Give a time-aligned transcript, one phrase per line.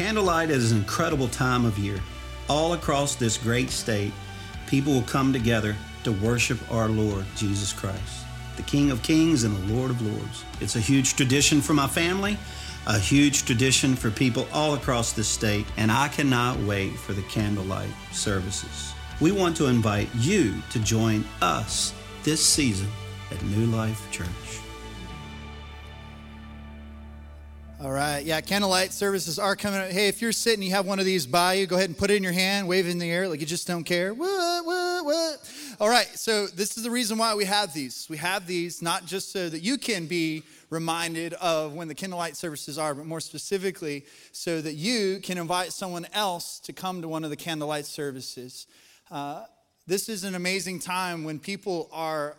[0.00, 2.00] Candlelight is an incredible time of year.
[2.48, 4.14] All across this great state,
[4.66, 8.24] people will come together to worship our Lord Jesus Christ,
[8.56, 10.46] the King of Kings and the Lord of Lords.
[10.58, 12.38] It's a huge tradition for my family,
[12.86, 17.22] a huge tradition for people all across the state, and I cannot wait for the
[17.24, 18.94] candlelight services.
[19.20, 21.92] We want to invite you to join us
[22.22, 22.88] this season
[23.30, 24.60] at New Life Church.
[27.82, 28.22] All right.
[28.22, 29.88] Yeah, candlelight services are coming up.
[29.88, 32.10] Hey, if you're sitting, you have one of these by you, go ahead and put
[32.10, 34.12] it in your hand, wave it in the air like you just don't care.
[34.12, 35.52] What, what, what?
[35.80, 36.06] All right.
[36.08, 38.06] So, this is the reason why we have these.
[38.10, 42.36] We have these not just so that you can be reminded of when the candlelight
[42.36, 47.08] services are, but more specifically, so that you can invite someone else to come to
[47.08, 48.66] one of the candlelight services.
[49.10, 49.44] Uh,
[49.86, 52.36] this is an amazing time when people are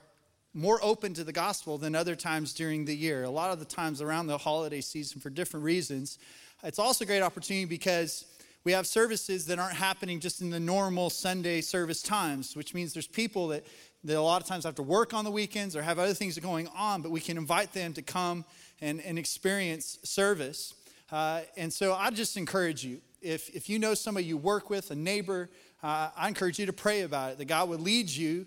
[0.53, 3.23] more open to the gospel than other times during the year.
[3.23, 6.19] A lot of the times around the holiday season for different reasons.
[6.63, 8.25] It's also a great opportunity because
[8.63, 12.93] we have services that aren't happening just in the normal Sunday service times, which means
[12.93, 13.65] there's people that,
[14.03, 16.37] that a lot of times have to work on the weekends or have other things
[16.37, 18.45] going on, but we can invite them to come
[18.81, 20.75] and, and experience service.
[21.11, 24.91] Uh, and so I just encourage you if, if you know somebody you work with,
[24.91, 25.49] a neighbor,
[25.83, 28.45] uh, I encourage you to pray about it, that God would lead you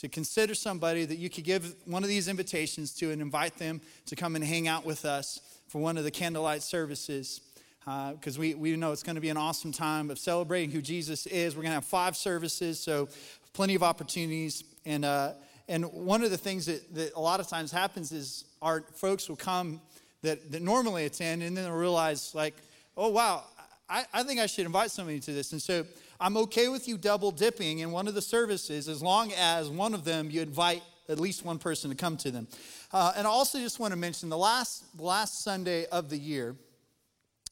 [0.00, 3.80] to consider somebody that you could give one of these invitations to and invite them
[4.06, 7.40] to come and hang out with us for one of the candlelight services
[7.84, 10.82] because uh, we, we know it's going to be an awesome time of celebrating who
[10.82, 11.54] Jesus is.
[11.54, 13.08] We're going to have five services, so
[13.52, 14.64] plenty of opportunities.
[14.84, 15.34] And, uh,
[15.68, 19.28] and one of the things that, that a lot of times happens is our folks
[19.28, 19.80] will come
[20.22, 22.54] that, that normally attend and then they'll realize, like,
[22.96, 23.44] oh, wow,
[23.88, 25.52] I, I think I should invite somebody to this.
[25.52, 25.86] And so
[26.20, 29.94] I'm okay with you double dipping in one of the services as long as one
[29.94, 32.48] of them you invite at least one person to come to them.
[32.92, 36.56] Uh, and I also just want to mention the last, last Sunday of the year,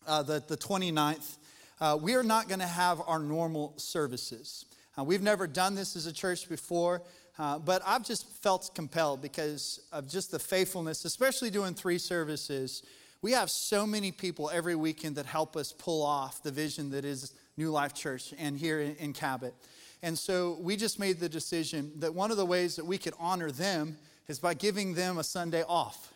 [0.06, 1.36] uh, the, the 29th,
[1.80, 4.66] uh, we are not going to have our normal services.
[4.98, 7.02] Uh, we've never done this as a church before,
[7.38, 12.82] uh, but I've just felt compelled because of just the faithfulness, especially doing three services.
[13.24, 17.06] We have so many people every weekend that help us pull off the vision that
[17.06, 19.54] is New Life Church and here in, in Cabot.
[20.02, 23.14] And so we just made the decision that one of the ways that we could
[23.18, 23.96] honor them
[24.28, 26.12] is by giving them a Sunday off.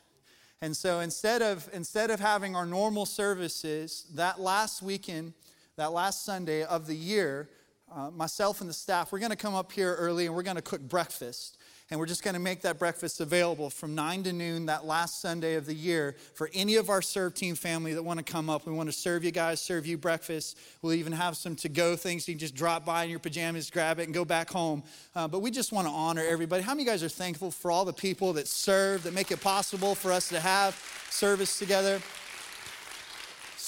[0.60, 5.32] And so instead of, instead of having our normal services, that last weekend,
[5.76, 7.48] that last Sunday of the year,
[7.90, 10.56] uh, myself and the staff, we're going to come up here early and we're going
[10.56, 11.56] to cook breakfast.
[11.90, 15.22] And we're just going to make that breakfast available from 9 to noon that last
[15.22, 18.50] Sunday of the year for any of our serve team family that want to come
[18.50, 18.66] up.
[18.66, 20.58] We want to serve you guys, serve you breakfast.
[20.82, 22.28] We'll even have some to go things.
[22.28, 24.82] You can just drop by in your pajamas, grab it, and go back home.
[25.16, 26.62] Uh, but we just want to honor everybody.
[26.62, 29.30] How many of you guys are thankful for all the people that serve, that make
[29.30, 30.74] it possible for us to have
[31.08, 32.02] service together?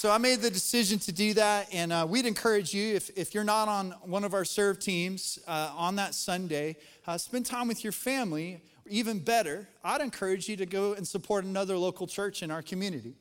[0.01, 3.35] So I made the decision to do that, and uh, we'd encourage you, if, if
[3.35, 7.67] you're not on one of our serve teams uh, on that Sunday, uh, spend time
[7.67, 8.63] with your family.
[8.87, 13.13] Even better, I'd encourage you to go and support another local church in our community.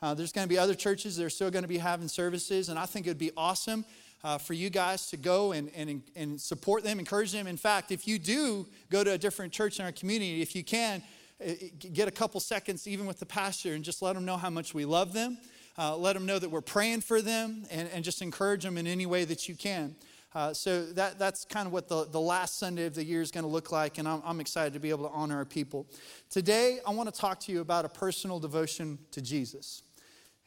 [0.00, 2.68] Uh, there's going to be other churches that are still going to be having services,
[2.68, 3.84] and I think it would be awesome
[4.22, 7.48] uh, for you guys to go and, and, and support them, encourage them.
[7.48, 10.62] In fact, if you do go to a different church in our community, if you
[10.62, 11.02] can,
[11.44, 11.54] uh,
[11.92, 14.74] get a couple seconds even with the pastor and just let them know how much
[14.74, 15.36] we love them
[15.80, 18.86] uh, let them know that we're praying for them and, and just encourage them in
[18.86, 19.96] any way that you can.
[20.34, 23.30] Uh, so that, that's kind of what the, the last Sunday of the year is
[23.30, 25.86] going to look like, and I'm, I'm excited to be able to honor our people.
[26.28, 29.82] Today, I want to talk to you about a personal devotion to Jesus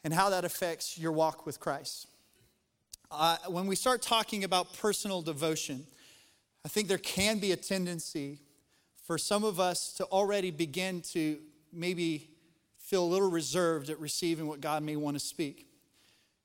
[0.04, 2.08] and how that affects your walk with Christ.
[3.10, 5.88] Uh, when we start talking about personal devotion,
[6.64, 8.40] I think there can be a tendency
[9.04, 11.40] for some of us to already begin to
[11.74, 12.30] maybe
[12.94, 15.66] feel a little reserved at receiving what God may want to speak.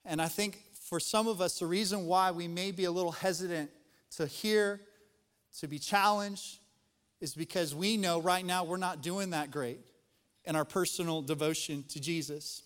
[0.03, 3.11] And I think for some of us, the reason why we may be a little
[3.11, 3.69] hesitant
[4.15, 4.81] to hear,
[5.59, 6.57] to be challenged,
[7.21, 9.77] is because we know right now we're not doing that great
[10.45, 12.63] in our personal devotion to Jesus.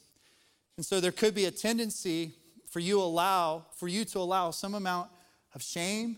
[0.77, 2.31] And so there could be a tendency
[2.69, 5.09] for you allow for you to allow some amount
[5.53, 6.15] of shame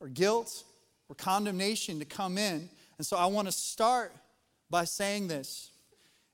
[0.00, 0.64] or guilt
[1.08, 2.68] or condemnation to come in.
[2.98, 4.12] And so I want to start
[4.68, 5.70] by saying this.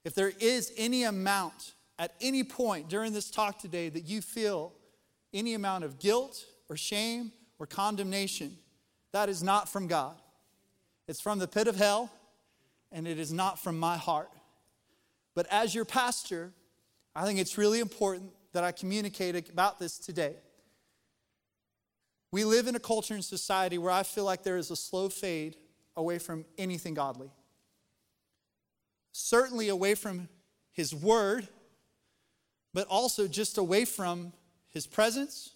[0.05, 4.73] If there is any amount at any point during this talk today that you feel
[5.35, 8.57] any amount of guilt or shame or condemnation,
[9.13, 10.17] that is not from God.
[11.07, 12.11] It's from the pit of hell,
[12.91, 14.31] and it is not from my heart.
[15.35, 16.53] But as your pastor,
[17.15, 20.37] I think it's really important that I communicate about this today.
[22.33, 25.09] We live in a culture and society where I feel like there is a slow
[25.09, 25.57] fade
[25.97, 27.31] away from anything godly
[29.13, 30.29] certainly away from
[30.73, 31.49] His Word,
[32.73, 34.33] but also just away from
[34.71, 35.51] his presence,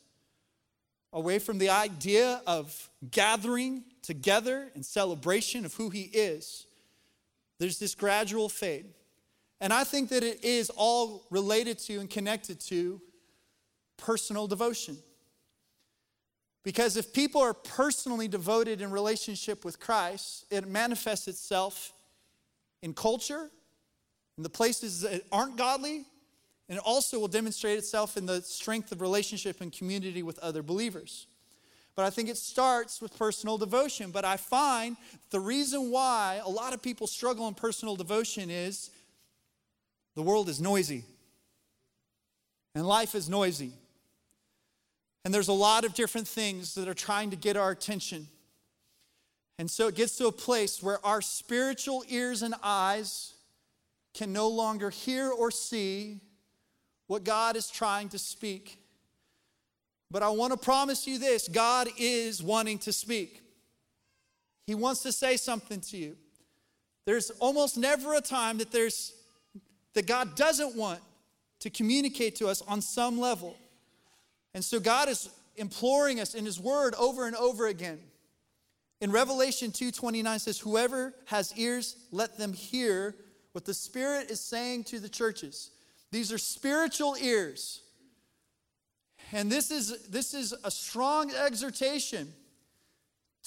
[1.12, 6.66] away from the idea of gathering together in celebration of who he is,
[7.58, 8.86] there's this gradual fade.
[9.60, 13.00] And I think that it is all related to and connected to
[13.96, 14.98] personal devotion.
[16.64, 21.92] Because if people are personally devoted in relationship with Christ, it manifests itself
[22.84, 23.50] in culture,
[24.36, 26.04] in the places that aren't godly,
[26.68, 30.62] and it also will demonstrate itself in the strength of relationship and community with other
[30.62, 31.26] believers.
[31.96, 34.10] But I think it starts with personal devotion.
[34.10, 34.96] But I find
[35.30, 38.90] the reason why a lot of people struggle in personal devotion is
[40.14, 41.04] the world is noisy,
[42.74, 43.72] and life is noisy.
[45.24, 48.28] And there's a lot of different things that are trying to get our attention.
[49.58, 53.34] And so it gets to a place where our spiritual ears and eyes
[54.12, 56.20] can no longer hear or see
[57.06, 58.78] what God is trying to speak.
[60.10, 63.42] But I want to promise you this God is wanting to speak.
[64.66, 66.16] He wants to say something to you.
[67.04, 69.12] There's almost never a time that there's
[69.92, 71.00] that God doesn't want
[71.60, 73.56] to communicate to us on some level.
[74.54, 78.00] And so God is imploring us in his word over and over again.
[79.00, 83.16] In Revelation 2:29 says whoever has ears let them hear
[83.52, 85.70] what the Spirit is saying to the churches.
[86.10, 87.82] These are spiritual ears.
[89.32, 92.32] And this is, this is a strong exhortation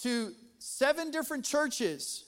[0.02, 2.26] to seven different churches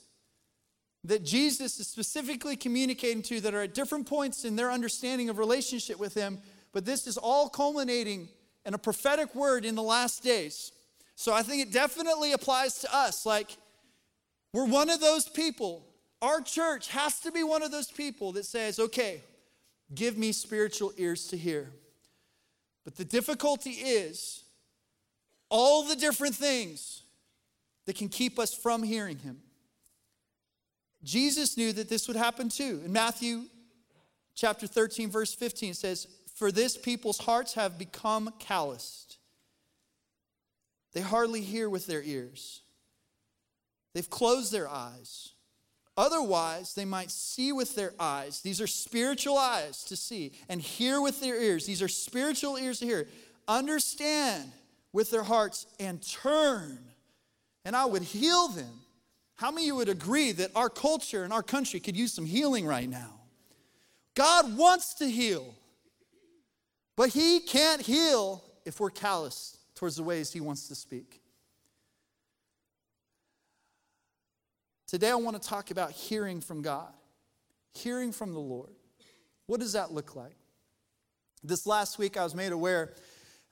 [1.03, 5.37] that Jesus is specifically communicating to that are at different points in their understanding of
[5.37, 6.39] relationship with Him.
[6.71, 8.29] But this is all culminating
[8.65, 10.71] in a prophetic word in the last days.
[11.19, 13.25] So I think it definitely applies to us.
[13.25, 13.57] Like,
[14.53, 15.85] we're one of those people.
[16.21, 19.21] Our church has to be one of those people that says, okay,
[19.93, 21.71] Give me spiritual ears to hear.
[22.83, 24.43] But the difficulty is
[25.49, 27.03] all the different things
[27.85, 29.39] that can keep us from hearing him.
[31.03, 32.81] Jesus knew that this would happen too.
[32.85, 33.45] In Matthew
[34.35, 39.08] chapter 13, verse 15, it says, For this people's hearts have become calloused.
[40.93, 42.61] They hardly hear with their ears,
[43.93, 45.33] they've closed their eyes.
[45.97, 48.39] Otherwise, they might see with their eyes.
[48.39, 51.65] These are spiritual eyes to see, and hear with their ears.
[51.65, 53.07] These are spiritual ears to hear.
[53.49, 54.49] Understand
[54.93, 56.79] with their hearts and turn,
[57.65, 58.79] and I would heal them.
[59.35, 62.25] How many of you would agree that our culture and our country could use some
[62.25, 63.19] healing right now?
[64.15, 65.53] God wants to heal,
[66.95, 71.21] but He can't heal if we're callous towards the ways He wants to speak.
[74.87, 76.91] Today, I want to talk about hearing from God,
[77.73, 78.71] hearing from the Lord.
[79.45, 80.35] What does that look like?
[81.45, 82.91] This last week, I was made aware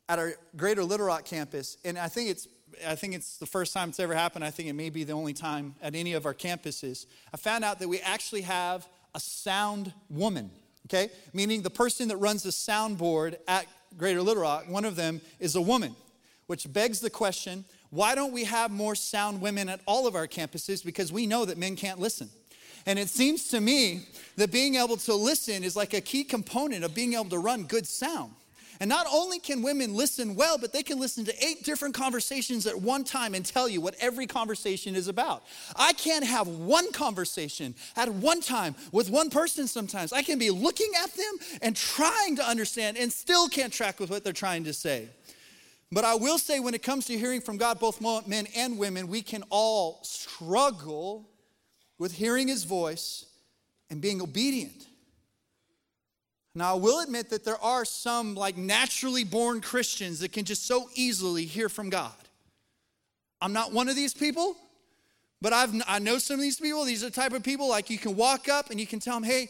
[0.10, 2.48] at our Greater Little Rock campus, and I think it's
[2.86, 4.44] I think it's the first time it's ever happened.
[4.44, 7.06] I think it may be the only time at any of our campuses.
[7.34, 8.86] I found out that we actually have
[9.16, 10.52] a sound woman,
[10.88, 11.10] okay?
[11.32, 13.66] Meaning the person that runs the soundboard at
[13.96, 15.96] Greater Little Rock, one of them is a woman,
[16.48, 20.28] which begs the question why don't we have more sound women at all of our
[20.28, 20.84] campuses?
[20.84, 22.30] Because we know that men can't listen.
[22.86, 24.08] And it seems to me
[24.38, 27.64] that being able to listen is like a key component of being able to run
[27.64, 28.34] good sound.
[28.80, 32.68] And not only can women listen well, but they can listen to eight different conversations
[32.68, 35.44] at one time and tell you what every conversation is about.
[35.76, 40.14] I can't have one conversation at one time with one person sometimes.
[40.14, 44.12] I can be looking at them and trying to understand and still can't track with
[44.12, 45.10] what they're trying to say.
[45.92, 49.08] But I will say, when it comes to hearing from God, both men and women,
[49.08, 51.30] we can all struggle
[51.98, 53.26] with hearing His voice
[53.90, 54.86] and being obedient.
[56.54, 60.66] Now, I will admit that there are some like naturally born Christians that can just
[60.66, 62.12] so easily hear from God.
[63.40, 64.58] I'm not one of these people,
[65.40, 66.84] but I've, I know some of these people.
[66.84, 69.14] These are the type of people like you can walk up and you can tell
[69.16, 69.50] them, hey,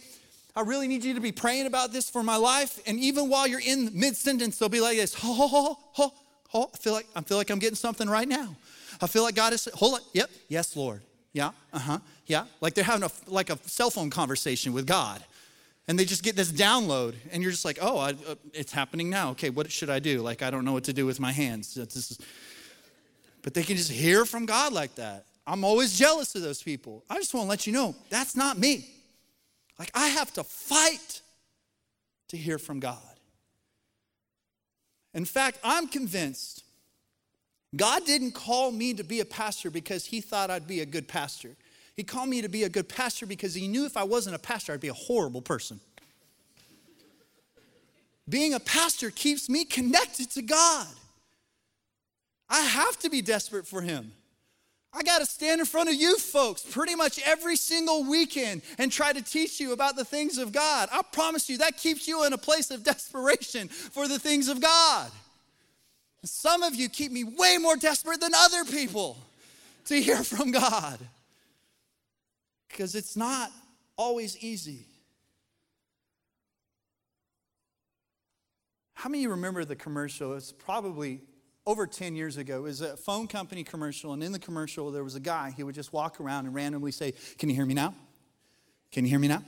[0.56, 2.80] I really need you to be praying about this for my life.
[2.86, 6.14] And even while you're in mid sentence, they'll be like this, ho, ho, ho, ho,
[6.54, 8.56] Oh, I feel like I feel like I'm getting something right now.
[9.02, 10.02] I feel like God is hold on.
[10.14, 10.30] Yep.
[10.48, 11.02] Yes, Lord.
[11.34, 11.52] Yeah.
[11.74, 12.00] Uh-huh.
[12.26, 12.46] Yeah.
[12.62, 15.24] Like they're having a like a cell phone conversation with God.
[15.90, 19.10] And they just get this download, and you're just like, oh, I, uh, it's happening
[19.10, 19.30] now.
[19.32, 20.20] Okay, what should I do?
[20.20, 21.78] Like, I don't know what to do with my hands.
[21.78, 22.20] Is,
[23.42, 25.24] but they can just hear from God like that.
[25.46, 27.06] I'm always jealous of those people.
[27.10, 28.86] I just want to let you know that's not me.
[29.80, 31.22] Like, I have to fight
[32.28, 33.17] to hear from God.
[35.18, 36.64] In fact, I'm convinced
[37.76, 41.08] God didn't call me to be a pastor because he thought I'd be a good
[41.08, 41.56] pastor.
[41.96, 44.40] He called me to be a good pastor because he knew if I wasn't a
[44.40, 45.80] pastor, I'd be a horrible person.
[48.30, 50.88] being a pastor keeps me connected to God.
[52.48, 54.12] I have to be desperate for Him.
[54.94, 58.92] I got to stand in front of you folks pretty much every single weekend and
[58.92, 60.90] try to teach you about the things of God.
[60.92, 64.62] I promise you that keeps you in a place of desperation for the things of
[64.62, 65.12] God.
[66.24, 69.18] Some of you keep me way more desperate than other people
[69.86, 71.00] to hear from God
[72.70, 73.52] because it's not
[73.98, 74.86] always easy.
[78.94, 80.34] How many of you remember the commercial?
[80.34, 81.22] It's probably
[81.68, 82.60] over 10 years ago.
[82.60, 85.54] It was a phone company commercial, and in the commercial, there was a guy.
[85.56, 87.94] He would just walk around and randomly say, Can you hear me now?
[88.92, 89.44] Can you hear me now?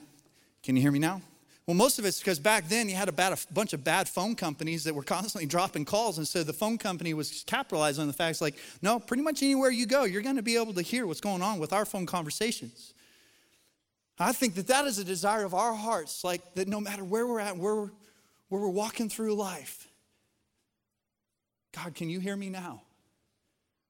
[0.62, 1.22] Can you hear me now?
[1.66, 4.36] Well, most of it's because back then you had a, a bunch of bad phone
[4.36, 6.18] companies that were constantly dropping calls.
[6.18, 9.70] And so the phone company was capitalizing on the facts like, no, pretty much anywhere
[9.70, 12.06] you go, you're going to be able to hear what's going on with our phone
[12.06, 12.94] conversations.
[14.18, 17.26] I think that that is a desire of our hearts, like that no matter where
[17.26, 17.92] we're at, where we're,
[18.50, 19.89] where we're walking through life,
[21.76, 22.82] God, can you hear me now?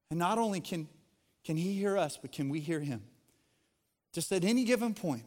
[0.09, 0.88] And not only can,
[1.43, 3.01] can He hear us, but can we hear Him?
[4.13, 5.24] Just at any given point.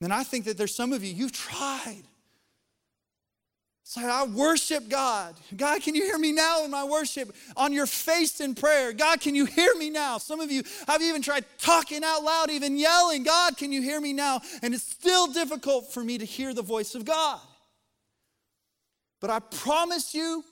[0.00, 2.02] And I think that there's some of you, you've tried.
[3.88, 5.36] Say, I worship God.
[5.56, 7.32] God, can you hear me now in my worship?
[7.56, 8.92] On your face in prayer.
[8.92, 10.18] God, can you hear me now?
[10.18, 14.00] Some of you have even tried talking out loud, even yelling, God, can you hear
[14.00, 14.40] me now?
[14.60, 17.38] And it's still difficult for me to hear the voice of God.
[19.20, 20.44] But I promise you,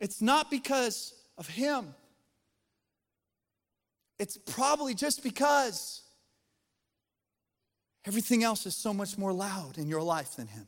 [0.00, 1.94] it's not because of him.
[4.18, 6.02] It's probably just because
[8.06, 10.66] everything else is so much more loud in your life than him.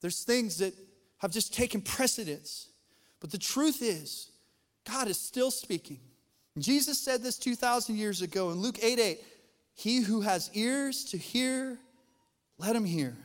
[0.00, 0.74] There's things that
[1.18, 2.68] have just taken precedence.
[3.20, 4.30] But the truth is,
[4.88, 6.00] God is still speaking.
[6.58, 9.20] Jesus said this 2,000 years ago in Luke 8 8
[9.74, 11.78] He who has ears to hear,
[12.58, 13.16] let him hear.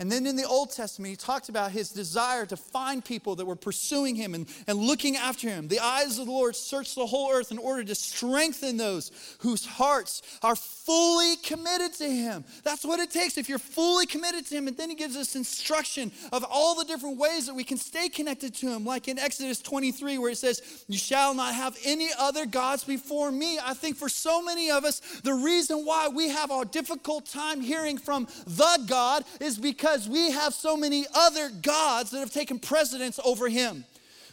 [0.00, 3.44] And then in the Old Testament, he talked about his desire to find people that
[3.44, 5.68] were pursuing him and, and looking after him.
[5.68, 9.66] The eyes of the Lord search the whole earth in order to strengthen those whose
[9.66, 12.46] hearts are fully committed to him.
[12.64, 14.68] That's what it takes if you're fully committed to him.
[14.68, 18.08] And then he gives us instruction of all the different ways that we can stay
[18.08, 22.08] connected to him, like in Exodus 23, where it says, You shall not have any
[22.18, 23.58] other gods before me.
[23.62, 27.60] I think for so many of us, the reason why we have a difficult time
[27.60, 32.30] hearing from the God is because because we have so many other gods that have
[32.30, 33.84] taken precedence over him.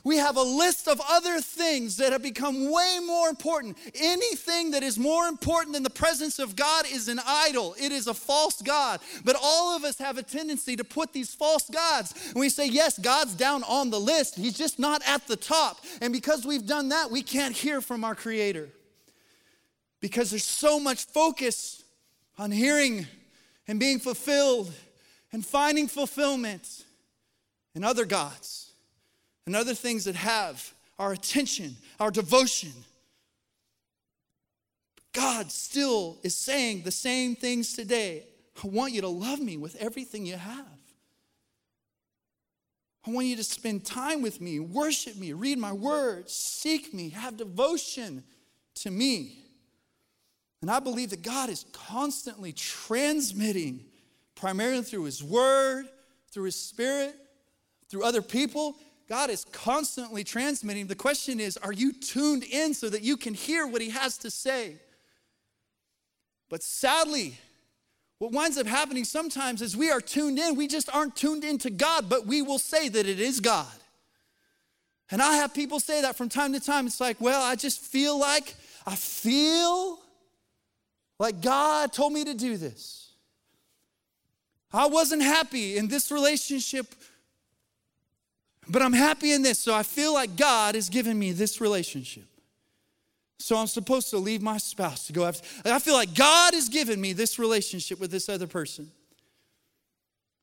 [0.04, 3.76] We have a list of other things that have become way more important.
[3.96, 8.06] Anything that is more important than the presence of God is an idol, it is
[8.06, 9.00] a false God.
[9.26, 12.14] But all of us have a tendency to put these false gods.
[12.28, 15.84] And we say, yes, God's down on the list, He's just not at the top.
[16.02, 18.70] And because we've done that, we can't hear from our Creator.
[20.02, 21.84] Because there's so much focus
[22.38, 23.08] on hearing
[23.68, 24.72] and being fulfilled
[25.32, 26.86] and finding fulfillment
[27.76, 28.72] in other gods
[29.46, 32.74] and other things that have our attention, our devotion.
[35.14, 38.26] God still is saying the same things today.
[38.64, 40.66] I want you to love me with everything you have.
[43.06, 47.10] I want you to spend time with me, worship me, read my words, seek me,
[47.10, 48.24] have devotion
[48.76, 49.44] to me.
[50.62, 53.86] And I believe that God is constantly transmitting
[54.40, 55.88] primarily through His Word,
[56.32, 57.16] through His Spirit,
[57.90, 58.76] through other people.
[59.10, 60.88] God is constantly transmitting.
[60.88, 64.18] The question is, are you tuned in so that you can hear what He has
[64.20, 64.76] to say?
[66.50, 67.38] But sadly,
[68.20, 70.56] what winds up happening sometimes is we are tuned in.
[70.56, 73.68] We just aren't tuned into God, but we will say that it is God.
[75.10, 76.86] And I have people say that from time to time.
[76.86, 80.00] It's like, well, I just feel like, I feel
[81.20, 83.07] like God told me to do this.
[84.72, 86.94] I wasn't happy in this relationship,
[88.68, 89.60] but I'm happy in this.
[89.60, 92.26] So I feel like God has given me this relationship.
[93.40, 95.48] So I'm supposed to leave my spouse to go after.
[95.66, 98.92] I feel like God has given me this relationship with this other person.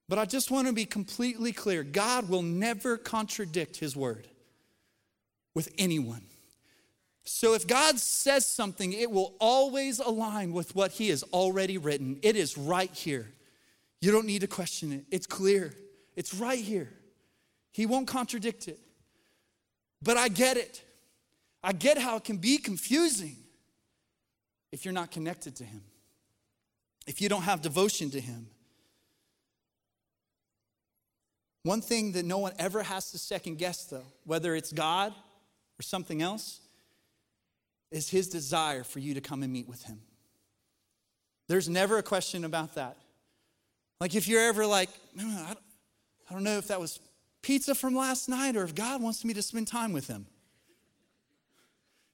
[0.09, 4.29] But I just want to be completely clear God will never contradict his word
[5.55, 6.23] with anyone.
[7.25, 12.19] So if God says something, it will always align with what he has already written.
[12.23, 13.31] It is right here.
[14.05, 15.07] You don't need to question it.
[15.11, 15.73] It's clear,
[16.15, 16.91] it's right here.
[17.73, 18.79] He won't contradict it.
[20.03, 20.85] But I get it.
[21.63, 23.35] I get how it can be confusing
[24.73, 25.81] if you're not connected to Him,
[27.07, 28.47] if you don't have devotion to Him.
[31.63, 35.15] One thing that no one ever has to second guess, though, whether it's God
[35.79, 36.61] or something else,
[37.91, 40.03] is His desire for you to come and meet with Him.
[41.49, 42.99] There's never a question about that.
[44.01, 45.55] Like if you're ever like, I
[46.31, 46.99] don't know if that was
[47.43, 50.27] pizza from last night or if God wants me to spend time with him.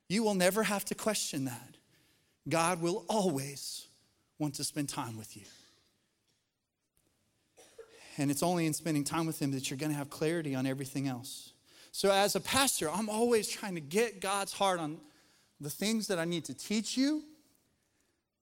[0.09, 1.77] You will never have to question that.
[2.49, 3.87] God will always
[4.39, 5.45] want to spend time with you.
[8.19, 10.67] And it's only in spending time with Him that you're going to have clarity on
[10.67, 11.53] everything else.
[11.93, 14.99] So, as a pastor, I'm always trying to get God's heart on
[15.61, 17.23] the things that I need to teach you,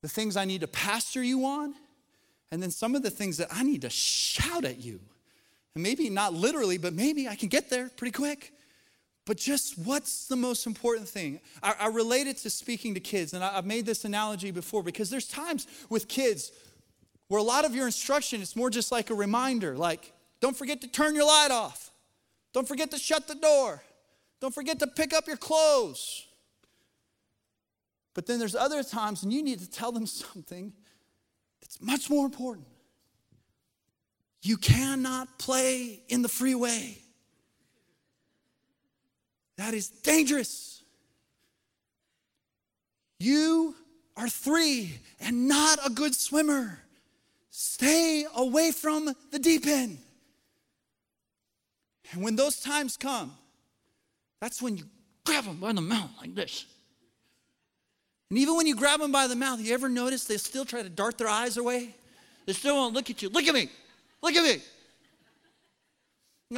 [0.02, 1.74] the things I need to pastor you on,
[2.50, 5.00] and then some of the things that I need to shout at you.
[5.74, 8.52] And maybe not literally, but maybe I can get there pretty quick.
[9.26, 11.40] But just what's the most important thing?
[11.62, 14.82] I, I relate it to speaking to kids, and I, I've made this analogy before
[14.82, 16.50] because there's times with kids
[17.28, 20.80] where a lot of your instruction is more just like a reminder, like, don't forget
[20.80, 21.90] to turn your light off,
[22.54, 23.82] don't forget to shut the door,
[24.40, 26.26] don't forget to pick up your clothes.
[28.14, 30.72] But then there's other times when you need to tell them something
[31.68, 32.66] that's much more important.
[34.40, 36.96] You cannot play in the freeway.
[39.58, 40.82] That is dangerous.
[43.18, 43.74] You
[44.16, 46.78] are three and not a good swimmer.
[47.50, 49.98] Stay away from the deep end.
[52.12, 53.36] And when those times come,
[54.40, 54.84] that's when you
[55.26, 56.64] grab them by the mouth like this.
[58.30, 60.82] And even when you grab them by the mouth, you ever notice they still try
[60.82, 61.94] to dart their eyes away?
[62.46, 63.30] They still won't look at you.
[63.30, 63.70] Look at me.
[64.22, 64.62] Look at me.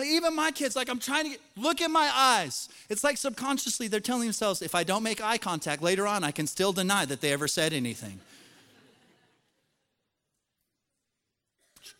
[0.04, 2.68] Even my kids, like I'm trying to get, look at my eyes.
[2.88, 6.30] It's like subconsciously they're telling themselves, if I don't make eye contact later on, I
[6.30, 8.20] can still deny that they ever said anything.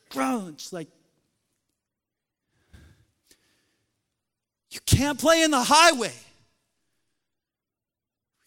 [0.09, 0.89] Crunch, like,
[4.71, 6.13] you can't play in the highway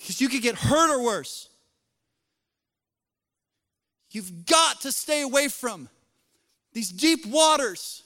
[0.04, 1.48] because you could get hurt or worse.
[4.12, 5.88] You've got to stay away from
[6.74, 8.04] these deep waters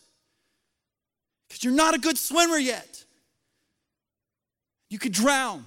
[1.47, 3.03] because you're not a good swimmer yet.
[4.91, 5.65] You could drown.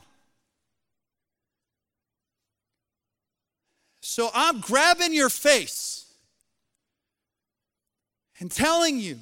[4.00, 6.06] So I'm grabbing your face
[8.38, 9.18] and telling you,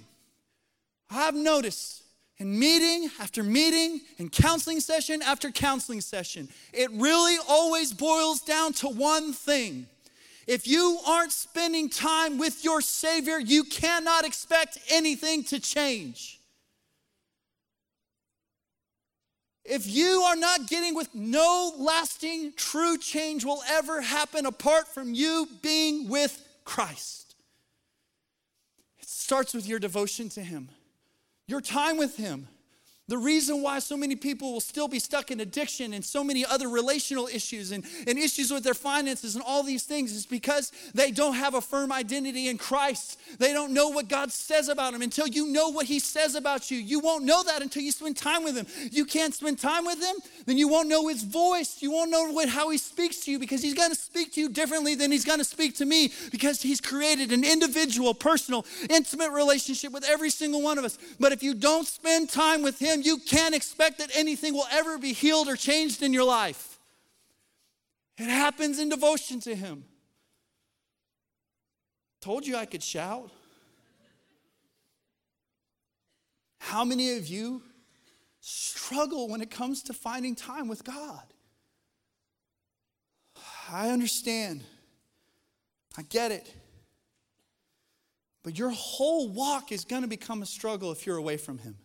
[1.11, 2.03] I've noticed
[2.39, 8.73] in meeting after meeting and counseling session after counseling session, it really always boils down
[8.75, 9.87] to one thing.
[10.47, 16.41] If you aren't spending time with your Savior, you cannot expect anything to change.
[19.65, 25.13] If you are not getting with no lasting true change will ever happen apart from
[25.13, 27.35] you being with Christ.
[28.99, 30.71] It starts with your devotion to Him,
[31.49, 32.47] your time with Him.
[33.09, 36.45] The reason why so many people will still be stuck in addiction and so many
[36.45, 40.73] other relational issues and, and issues with their finances and all these things is because
[40.95, 43.19] they don't have a firm identity in Christ.
[43.39, 45.01] They don't know what God says about them.
[45.01, 48.19] Until you know what He says about you, you won't know that until you spend
[48.19, 48.67] time with Him.
[48.93, 51.81] You can't spend time with Him, then you won't know His voice.
[51.81, 54.41] You won't know what, how He speaks to you because He's going to speak to
[54.41, 58.67] you differently than He's going to speak to me because He's created an individual, personal,
[58.91, 60.99] intimate relationship with every single one of us.
[61.19, 64.99] But if you don't spend time with Him, you can't expect that anything will ever
[64.99, 66.79] be healed or changed in your life.
[68.17, 69.85] It happens in devotion to Him.
[72.21, 73.31] Told you I could shout.
[76.59, 77.63] How many of you
[78.41, 81.23] struggle when it comes to finding time with God?
[83.71, 84.65] I understand.
[85.97, 86.53] I get it.
[88.43, 91.77] But your whole walk is going to become a struggle if you're away from Him.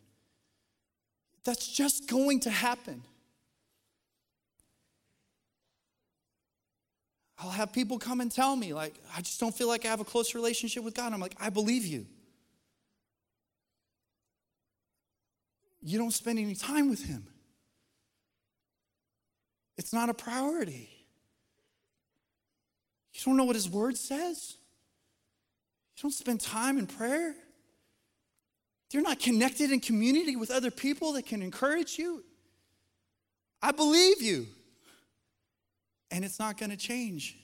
[1.45, 3.03] That's just going to happen.
[7.37, 9.99] I'll have people come and tell me, like, I just don't feel like I have
[9.99, 11.11] a close relationship with God.
[11.11, 12.05] I'm like, I believe you.
[15.81, 17.27] You don't spend any time with Him,
[19.77, 20.89] it's not a priority.
[23.13, 24.55] You don't know what His Word says,
[25.97, 27.35] you don't spend time in prayer.
[28.93, 32.23] You're not connected in community with other people that can encourage you.
[33.61, 34.47] I believe you.
[36.11, 37.37] And it's not going to change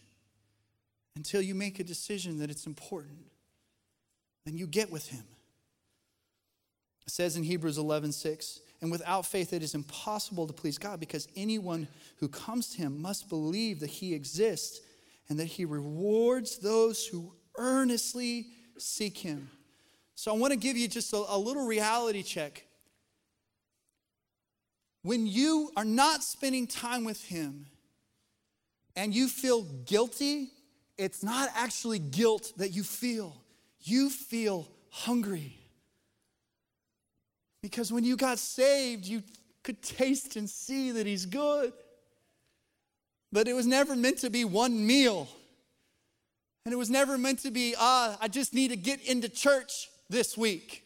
[1.16, 3.26] until you make a decision that it's important.
[4.46, 5.24] Then you get with him.
[7.08, 11.00] It says in Hebrews 11 6, and without faith it is impossible to please God
[11.00, 14.82] because anyone who comes to him must believe that he exists
[15.28, 19.50] and that he rewards those who earnestly seek him.
[20.20, 22.66] So I want to give you just a, a little reality check.
[25.02, 27.68] When you are not spending time with Him
[28.98, 30.50] and you feel guilty,
[30.98, 33.42] it's not actually guilt that you feel.
[33.80, 35.58] You feel hungry.
[37.62, 39.24] Because when you got saved, you
[39.64, 41.72] could taste and see that He's good.
[43.32, 45.30] But it was never meant to be one meal.
[46.66, 49.89] And it was never meant to be, ah, I just need to get into church
[50.10, 50.86] this week.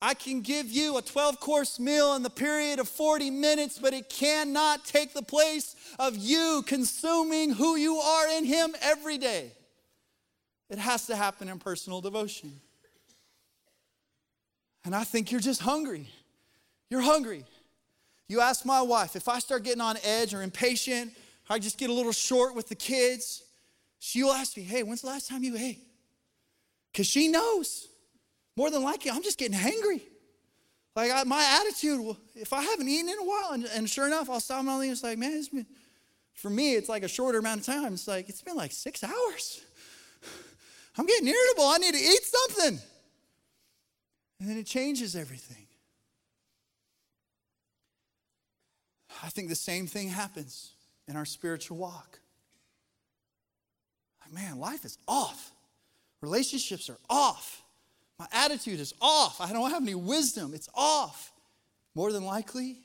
[0.00, 3.92] I can give you a 12 course meal in the period of 40 minutes, but
[3.92, 9.50] it cannot take the place of you consuming who you are in Him every day.
[10.70, 12.60] It has to happen in personal devotion.
[14.84, 16.06] And I think you're just hungry.
[16.90, 17.44] You're hungry.
[18.28, 21.12] You ask my wife, if I start getting on edge or impatient,
[21.50, 23.42] I just get a little short with the kids,
[23.98, 25.87] she'll ask me, hey, when's the last time you ate?
[26.92, 27.88] Because she knows
[28.56, 30.02] more than likely I'm just getting hangry.
[30.96, 34.28] Like I, my attitude, if I haven't eaten in a while, and, and sure enough,
[34.28, 34.80] I'll stop and I'll.
[34.80, 35.66] It's like, man, it's been,
[36.34, 37.94] for me, it's like a shorter amount of time.
[37.94, 39.62] It's like, it's been like six hours.
[40.96, 41.64] I'm getting irritable.
[41.64, 42.80] I need to eat something.
[44.40, 45.66] And then it changes everything.
[49.22, 50.72] I think the same thing happens
[51.06, 52.20] in our spiritual walk.
[54.20, 55.52] Like, man, life is off.
[56.20, 57.62] Relationships are off.
[58.18, 59.40] My attitude is off.
[59.40, 60.52] I don't have any wisdom.
[60.54, 61.32] It's off.
[61.94, 62.78] More than likely,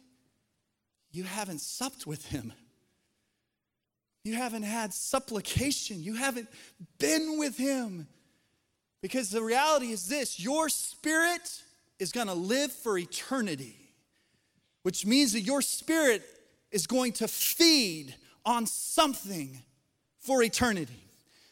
[1.12, 2.54] you haven't supped with him.
[4.24, 6.02] You haven't had supplication.
[6.02, 6.48] You haven't
[7.00, 8.08] been with him.
[9.02, 11.62] Because the reality is this your spirit
[12.00, 13.84] is going to live for eternity
[14.84, 16.22] which means that your spirit
[16.72, 18.14] is going to feed
[18.46, 19.62] on something
[20.20, 21.00] for eternity.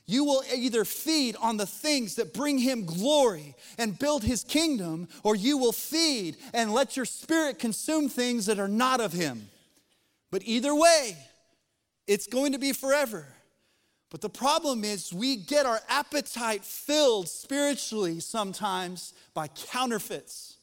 [0.05, 5.07] You will either feed on the things that bring him glory and build his kingdom,
[5.23, 9.49] or you will feed and let your spirit consume things that are not of him.
[10.31, 11.17] But either way,
[12.07, 13.27] it's going to be forever.
[14.09, 20.57] But the problem is, we get our appetite filled spiritually sometimes by counterfeits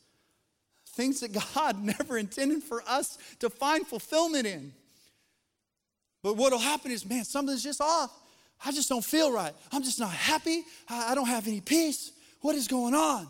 [0.98, 4.72] things that God never intended for us to find fulfillment in.
[6.22, 8.10] But what will happen is, man, something's just off.
[8.64, 9.52] I just don't feel right.
[9.72, 10.64] I'm just not happy.
[10.88, 12.12] I don't have any peace.
[12.40, 13.26] What is going on?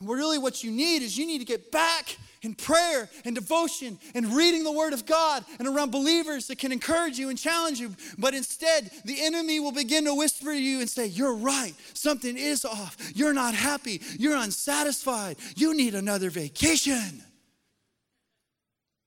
[0.00, 3.98] And really, what you need is you need to get back in prayer and devotion
[4.14, 7.80] and reading the Word of God and around believers that can encourage you and challenge
[7.80, 7.94] you.
[8.18, 11.74] But instead, the enemy will begin to whisper to you and say, You're right.
[11.94, 12.96] Something is off.
[13.14, 14.02] You're not happy.
[14.18, 15.36] You're unsatisfied.
[15.56, 17.22] You need another vacation.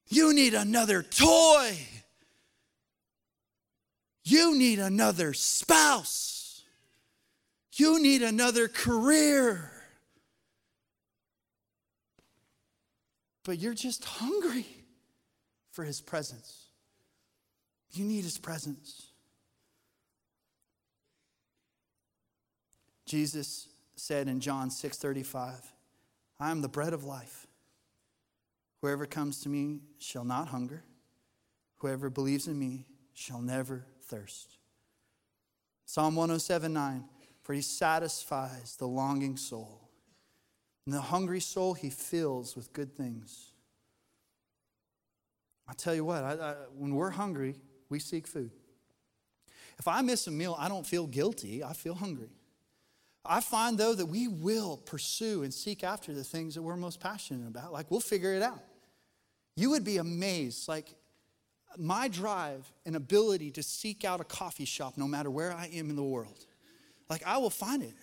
[0.08, 1.78] You need another toy.
[4.30, 6.64] You need another spouse.
[7.74, 9.72] You need another career.
[13.50, 14.68] but you're just hungry
[15.72, 16.68] for his presence.
[17.90, 19.08] You need his presence.
[23.08, 25.74] Jesus said in John 6:35,
[26.40, 27.48] I am the bread of life.
[28.82, 30.84] Whoever comes to me shall not hunger.
[31.78, 34.58] Whoever believes in me shall never thirst.
[35.86, 37.04] Psalm 107 9,
[37.42, 39.90] for he satisfies the longing soul.
[40.86, 43.54] And the hungry soul he fills with good things.
[45.68, 47.56] I tell you what, I, I, when we're hungry,
[47.90, 48.52] we seek food.
[49.78, 52.30] If I miss a meal, I don't feel guilty, I feel hungry.
[53.24, 57.00] I find, though, that we will pursue and seek after the things that we're most
[57.00, 57.72] passionate about.
[57.72, 58.64] Like, we'll figure it out.
[59.56, 60.68] You would be amazed.
[60.68, 60.96] Like,
[61.78, 65.90] my drive and ability to seek out a coffee shop no matter where I am
[65.90, 66.46] in the world.
[67.10, 67.94] Like, I will find it.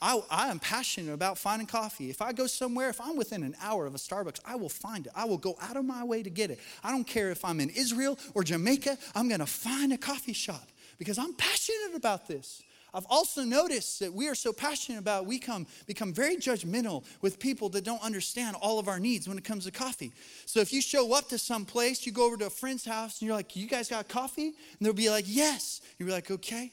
[0.00, 2.10] I, I am passionate about finding coffee.
[2.10, 5.06] If I go somewhere, if I'm within an hour of a Starbucks, I will find
[5.06, 5.12] it.
[5.14, 6.58] I will go out of my way to get it.
[6.82, 10.68] I don't care if I'm in Israel or Jamaica, I'm to find a coffee shop
[10.98, 12.62] because I'm passionate about this.
[12.94, 17.38] I've also noticed that we are so passionate about we come become very judgmental with
[17.38, 20.12] people that don't understand all of our needs when it comes to coffee.
[20.44, 23.20] So if you show up to some place, you go over to a friend's house
[23.20, 26.72] and you're like, "You guys got coffee?" And they'll be like, "Yes." You're like, "Okay,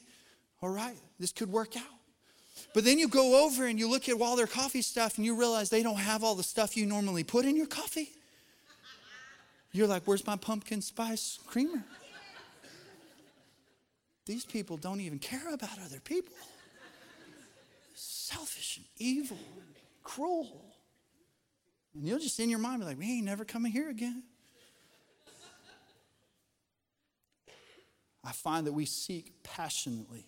[0.60, 2.00] all right, this could work out."
[2.74, 5.34] But then you go over and you look at all their coffee stuff and you
[5.34, 8.12] realize they don't have all the stuff you normally put in your coffee.
[9.72, 11.84] You're like, where's my pumpkin spice creamer?
[14.30, 16.36] These people don't even care about other people.
[17.94, 20.72] Selfish and evil and cruel.
[21.94, 24.22] And you'll just in your mind be like, we ain't never coming here again.
[28.22, 30.24] I find that we seek passionately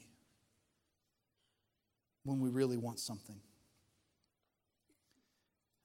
[2.24, 3.40] when we really want something.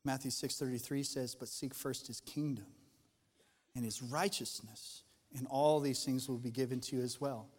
[0.03, 2.73] Matthew 6:33 says, "But seek first his kingdom
[3.75, 5.03] and his righteousness,
[5.35, 7.51] and all these things will be given to you as well."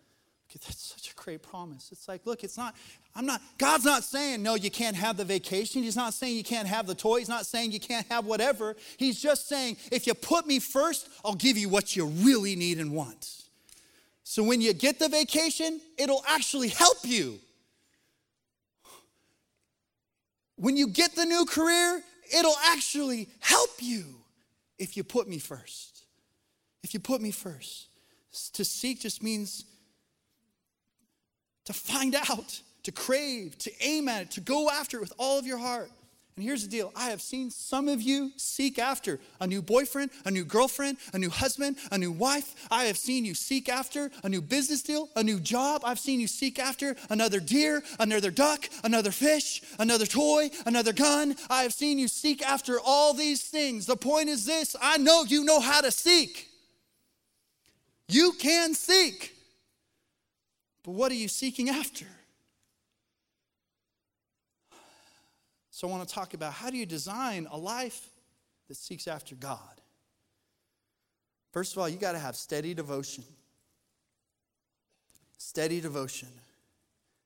[0.52, 1.90] That's such a great promise.
[1.92, 2.74] It's like, look, it's not,
[3.14, 5.82] I'm not, God's not saying, no, you can't have the vacation.
[5.82, 7.18] He's not saying you can't have the toy.
[7.18, 8.74] He's not saying you can't have whatever.
[8.96, 12.78] He's just saying, if you put me first, I'll give you what you really need
[12.78, 13.42] and want.
[14.24, 17.38] So when you get the vacation, it'll actually help you.
[20.56, 22.02] When you get the new career,
[22.36, 24.04] it'll actually help you
[24.78, 26.04] if you put me first.
[26.82, 27.86] If you put me first.
[28.54, 29.64] To seek just means
[31.68, 35.38] to find out, to crave, to aim at it, to go after it with all
[35.38, 35.90] of your heart.
[36.34, 40.10] And here's the deal I have seen some of you seek after a new boyfriend,
[40.24, 42.54] a new girlfriend, a new husband, a new wife.
[42.70, 45.82] I have seen you seek after a new business deal, a new job.
[45.84, 51.36] I've seen you seek after another deer, another duck, another fish, another toy, another gun.
[51.50, 53.84] I have seen you seek after all these things.
[53.84, 56.48] The point is this I know you know how to seek.
[58.08, 59.34] You can seek.
[60.88, 62.06] But what are you seeking after?
[65.70, 68.08] So I want to talk about how do you design a life
[68.68, 69.82] that seeks after God?
[71.52, 73.22] First of all, you got to have steady devotion.
[75.36, 76.30] Steady devotion.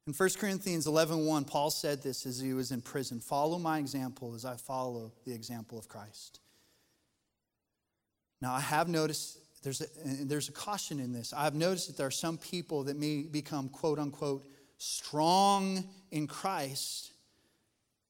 [0.08, 3.78] In 1 Corinthians 11 1, Paul said this as he was in prison Follow my
[3.78, 6.40] example as I follow the example of Christ.
[8.40, 9.86] Now, I have noticed there's a,
[10.24, 11.32] there's a caution in this.
[11.36, 14.44] I've noticed that there are some people that may become, quote unquote,
[14.78, 17.12] strong in Christ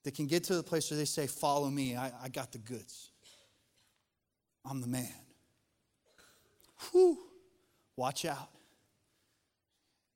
[0.04, 2.58] that can get to the place where they say, Follow me, I, I got the
[2.58, 3.10] goods.
[4.64, 5.12] I'm the man.
[6.90, 7.18] Whew.
[7.96, 8.48] Watch out.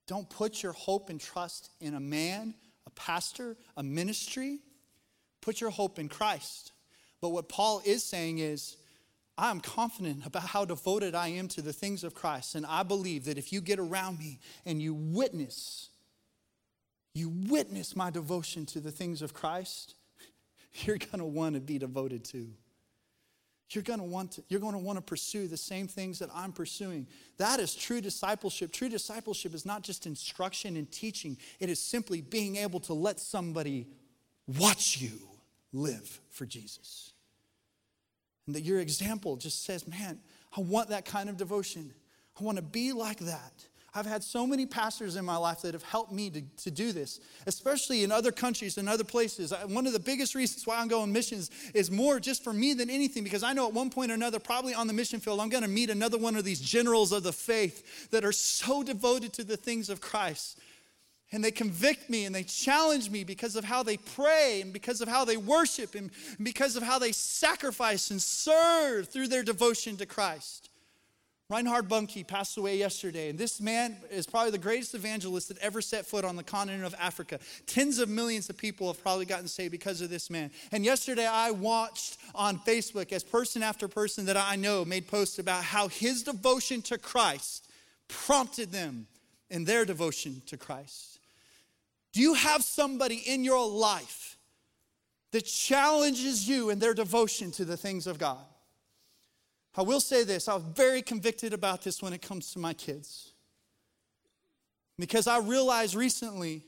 [0.06, 2.54] Don't put your hope and trust in a man,
[2.86, 4.60] a pastor, a ministry.
[5.40, 6.72] Put your hope in Christ.
[7.20, 8.76] But what Paul is saying is,
[9.38, 12.54] I am confident about how devoted I am to the things of Christ.
[12.54, 15.90] And I believe that if you get around me and you witness,
[17.12, 19.94] you witness my devotion to the things of Christ,
[20.84, 22.48] you're going to want to be devoted to.
[23.70, 26.30] You're going to want to, you're going to want to pursue the same things that
[26.32, 27.06] I'm pursuing.
[27.36, 28.72] That is true discipleship.
[28.72, 31.36] True discipleship is not just instruction and teaching.
[31.58, 33.88] It is simply being able to let somebody
[34.46, 35.18] watch you
[35.72, 37.12] live for Jesus.
[38.46, 40.20] And that your example just says, man,
[40.56, 41.92] I want that kind of devotion.
[42.40, 43.66] I want to be like that.
[43.96, 46.92] I've had so many pastors in my life that have helped me to, to do
[46.92, 49.54] this, especially in other countries and other places.
[49.68, 52.90] One of the biggest reasons why I'm going missions is more just for me than
[52.90, 55.48] anything, because I know at one point or another, probably on the mission field, I'm
[55.48, 59.32] going to meet another one of these generals of the faith that are so devoted
[59.32, 60.58] to the things of Christ
[61.32, 65.00] and they convict me and they challenge me because of how they pray and because
[65.00, 66.10] of how they worship and
[66.42, 70.70] because of how they sacrifice and serve through their devotion to Christ.
[71.48, 75.80] Reinhard Bonnke passed away yesterday, and this man is probably the greatest evangelist that ever
[75.80, 77.38] set foot on the continent of Africa.
[77.66, 80.50] Tens of millions of people have probably gotten saved because of this man.
[80.72, 85.38] And yesterday I watched on Facebook as person after person that I know made posts
[85.38, 87.68] about how his devotion to Christ
[88.08, 89.06] prompted them
[89.48, 91.15] in their devotion to Christ.
[92.16, 94.38] Do you have somebody in your life
[95.32, 98.42] that challenges you in their devotion to the things of God?
[99.76, 102.72] I will say this I was very convicted about this when it comes to my
[102.72, 103.34] kids.
[104.98, 106.62] Because I realized recently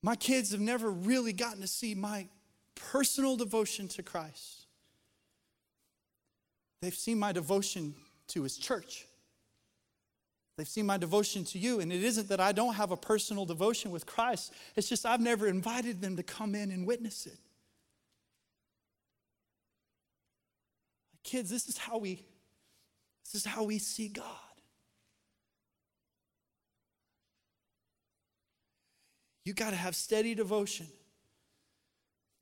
[0.00, 2.28] my kids have never really gotten to see my
[2.76, 4.66] personal devotion to Christ.
[6.80, 7.96] They've seen my devotion
[8.28, 9.06] to his church.
[10.56, 11.80] They've seen my devotion to you.
[11.80, 15.20] And it isn't that I don't have a personal devotion with Christ, it's just I've
[15.20, 17.38] never invited them to come in and witness it.
[21.22, 22.24] Kids, this is how we
[23.24, 24.24] this is how we see God.
[29.44, 30.86] You got to have steady devotion.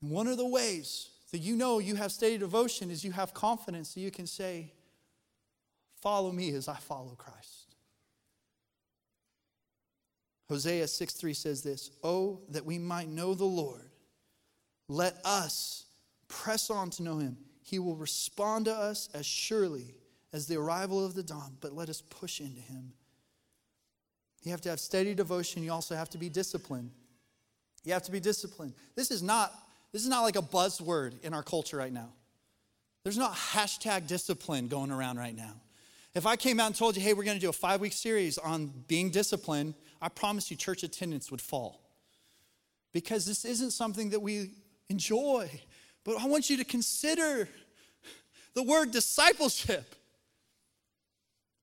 [0.00, 3.32] And one of the ways that you know you have steady devotion is you have
[3.32, 4.72] confidence that you can say,
[6.00, 7.61] Follow me as I follow Christ.
[10.52, 13.88] Hosea 6 3 says this Oh, that we might know the Lord.
[14.86, 15.86] Let us
[16.28, 17.38] press on to know him.
[17.62, 19.94] He will respond to us as surely
[20.30, 22.92] as the arrival of the dawn, but let us push into him.
[24.42, 25.62] You have to have steady devotion.
[25.62, 26.90] You also have to be disciplined.
[27.84, 28.74] You have to be disciplined.
[28.94, 29.54] This is not,
[29.90, 32.10] this is not like a buzzword in our culture right now.
[33.04, 35.54] There's not hashtag discipline going around right now.
[36.14, 37.92] If I came out and told you, hey, we're going to do a five week
[37.92, 41.80] series on being disciplined, I promise you church attendance would fall.
[42.92, 44.50] Because this isn't something that we
[44.90, 45.50] enjoy.
[46.04, 47.48] But I want you to consider
[48.54, 49.94] the word discipleship.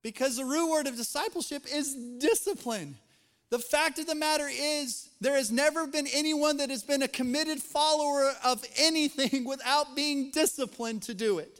[0.02, 2.96] Because the root word of discipleship is discipline.
[3.50, 7.08] The fact of the matter is, there has never been anyone that has been a
[7.08, 11.59] committed follower of anything without being disciplined to do it.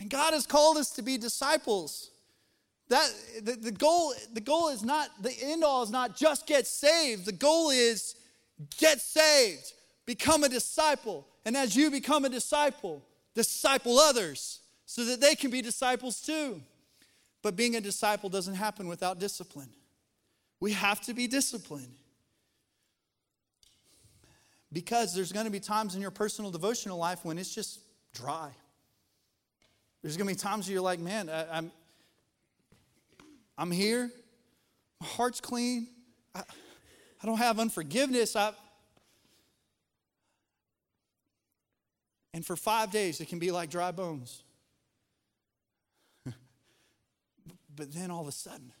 [0.00, 2.10] And God has called us to be disciples.
[2.88, 3.08] That
[3.42, 7.26] the, the goal, the goal is not the end all is not just get saved.
[7.26, 8.16] The goal is
[8.78, 9.72] get saved,
[10.06, 11.26] become a disciple.
[11.44, 13.02] And as you become a disciple,
[13.34, 16.60] disciple others so that they can be disciples too.
[17.42, 19.70] But being a disciple doesn't happen without discipline.
[20.58, 21.94] We have to be disciplined.
[24.72, 27.80] Because there's going to be times in your personal devotional life when it's just
[28.12, 28.50] dry.
[30.02, 31.72] There's going to be times where you're like, man, I, am I'm,
[33.58, 34.10] I'm here.
[35.00, 35.88] My heart's clean.
[36.34, 36.42] I,
[37.22, 38.34] I don't have unforgiveness.
[38.34, 38.52] I,
[42.32, 44.42] and for five days, it can be like dry bones.
[47.76, 48.72] but then all of a sudden,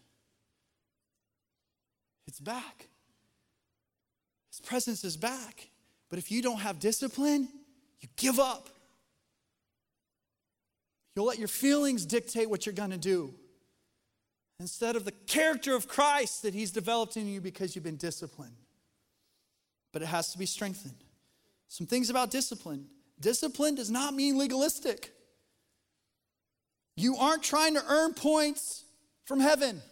[2.26, 2.88] it's back.
[4.50, 5.68] His presence is back.
[6.08, 7.48] But if you don't have discipline,
[8.00, 8.68] you give up.
[11.20, 13.34] You'll let your feelings dictate what you're going to do
[14.58, 18.56] instead of the character of Christ that He's developed in you because you've been disciplined.
[19.92, 20.96] But it has to be strengthened.
[21.68, 22.86] Some things about discipline
[23.20, 25.12] discipline does not mean legalistic.
[26.96, 28.84] You aren't trying to earn points
[29.26, 29.82] from heaven.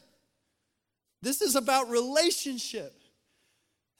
[1.20, 2.94] This is about relationship.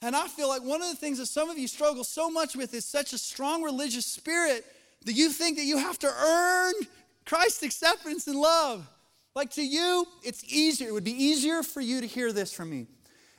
[0.01, 2.55] And I feel like one of the things that some of you struggle so much
[2.55, 4.65] with is such a strong religious spirit
[5.05, 6.73] that you think that you have to earn
[7.25, 8.87] Christ's acceptance and love.
[9.35, 10.87] Like to you, it's easier.
[10.89, 12.87] It would be easier for you to hear this from me.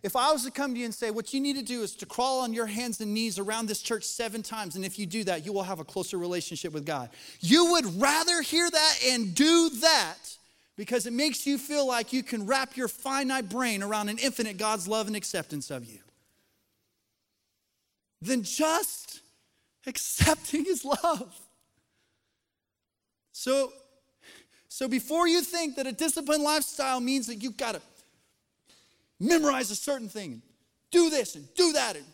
[0.03, 1.95] If I was to come to you and say, what you need to do is
[1.97, 5.05] to crawl on your hands and knees around this church seven times, and if you
[5.05, 7.11] do that, you will have a closer relationship with God.
[7.41, 10.17] You would rather hear that and do that
[10.77, 14.57] because it makes you feel like you can wrap your finite brain around an infinite
[14.57, 15.99] God's love and acceptance of you
[18.23, 19.21] than just
[19.87, 21.39] accepting his love.
[23.33, 23.73] So,
[24.69, 27.83] so before you think that a disciplined lifestyle means that you've got to
[29.19, 30.43] memorize a certain thing,
[30.91, 32.07] do this and do that, and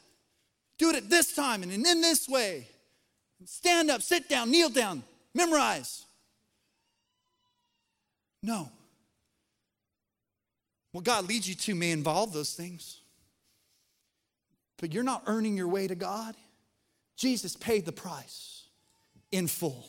[0.79, 2.69] do it at this time and in this way,
[3.45, 5.03] stand up, sit down, kneel down,
[5.35, 6.05] memorize.
[8.43, 8.71] No.
[10.93, 13.01] What God leads you to may involve those things,
[14.79, 16.35] but you're not earning your way to God.
[17.17, 18.65] Jesus paid the price
[19.33, 19.87] in full.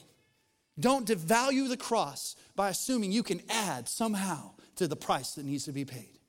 [0.80, 5.66] Don't devalue the cross by assuming you can add somehow to the price that needs
[5.66, 6.20] to be paid.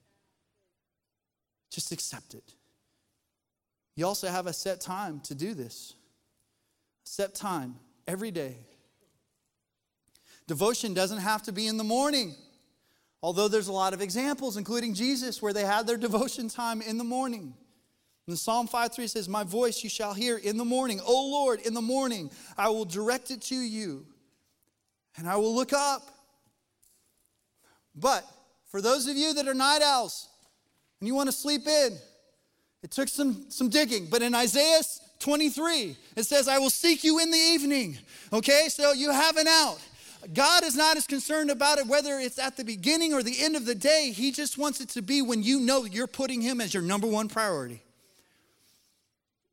[1.71, 2.55] Just accept it.
[3.95, 5.95] You also have a set time to do this.
[7.05, 8.57] Set time every day
[10.49, 12.35] Devotion doesn't have to be in the morning.
[13.23, 16.99] Although there's a lot of examples, including Jesus, where they had their devotion time in
[16.99, 17.55] the morning.
[18.27, 21.01] And Psalm 5 3 says, My voice you shall hear in the morning.
[21.05, 24.07] O Lord, in the morning I will direct it to you,
[25.17, 26.03] and I will look up.
[27.95, 28.25] But
[28.71, 30.29] for those of you that are night owls
[31.01, 31.99] and you want to sleep in,
[32.83, 34.07] it took some, some digging.
[34.07, 34.81] But in Isaiah
[35.19, 37.99] 23, it says, I will seek you in the evening.
[38.33, 39.79] Okay, so you have an out.
[40.35, 43.57] God is not as concerned about it whether it's at the beginning or the end
[43.57, 44.13] of the day.
[44.15, 47.07] He just wants it to be when you know you're putting Him as your number
[47.07, 47.83] one priority.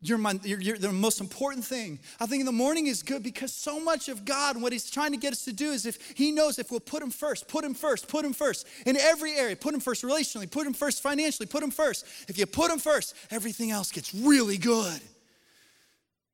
[0.08, 1.98] You're, my, you're, you're, the most important thing.
[2.20, 5.12] I think in the morning is good because so much of God, what He's trying
[5.12, 7.66] to get us to do is if He knows if we'll put Him first, put
[7.66, 11.02] Him first, put Him first in every area, put Him first relationally, put Him first
[11.02, 12.06] financially, put Him first.
[12.28, 15.00] If you put Him first, everything else gets really good.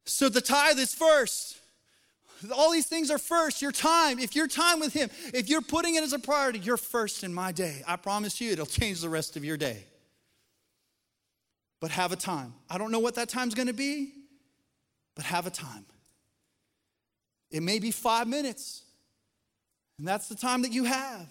[0.04, 1.58] So the tithe is first.
[2.54, 3.62] All these things are first.
[3.62, 6.76] Your time, if your time with Him, if you're putting it as a priority, you're
[6.76, 7.84] first in my day.
[7.88, 9.86] I promise you, it'll change the rest of your day.
[11.82, 12.54] But have a time.
[12.70, 14.13] I don't know what that time's gonna be,
[15.15, 15.86] but have a time.
[17.50, 18.84] It may be five minutes,
[19.98, 21.28] and that's the time that you have.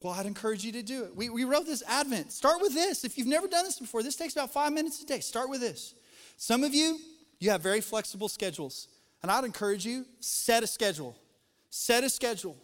[0.00, 1.14] Well, I'd encourage you to do it.
[1.14, 2.32] We, we wrote this Advent.
[2.32, 3.04] Start with this.
[3.04, 5.20] If you've never done this before, this takes about five minutes a day.
[5.20, 5.94] Start with this.
[6.36, 6.98] Some of you,
[7.40, 8.88] you have very flexible schedules.
[9.22, 11.16] And I'd encourage you, set a schedule.
[11.70, 12.56] Set a schedule.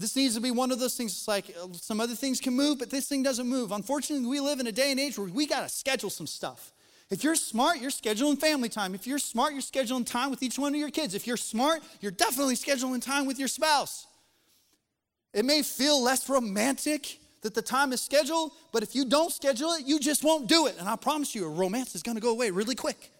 [0.00, 1.12] This needs to be one of those things.
[1.12, 3.70] It's like uh, some other things can move, but this thing doesn't move.
[3.70, 6.72] Unfortunately, we live in a day and age where we got to schedule some stuff.
[7.10, 8.94] If you're smart, you're scheduling family time.
[8.94, 11.14] If you're smart, you're scheduling time with each one of your kids.
[11.14, 14.06] If you're smart, you're definitely scheduling time with your spouse.
[15.34, 19.72] It may feel less romantic that the time is scheduled, but if you don't schedule
[19.72, 20.76] it, you just won't do it.
[20.78, 23.10] And I promise you, a romance is going to go away really quick.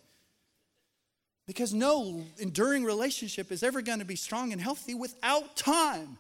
[1.47, 6.17] Because no enduring relationship is ever going to be strong and healthy without time.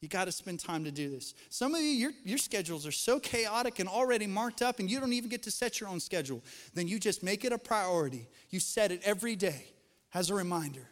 [0.00, 1.34] You got to spend time to do this.
[1.48, 5.00] Some of you, your, your schedules are so chaotic and already marked up, and you
[5.00, 6.42] don't even get to set your own schedule.
[6.74, 8.28] Then you just make it a priority.
[8.50, 9.66] You set it every day
[10.12, 10.88] as a reminder.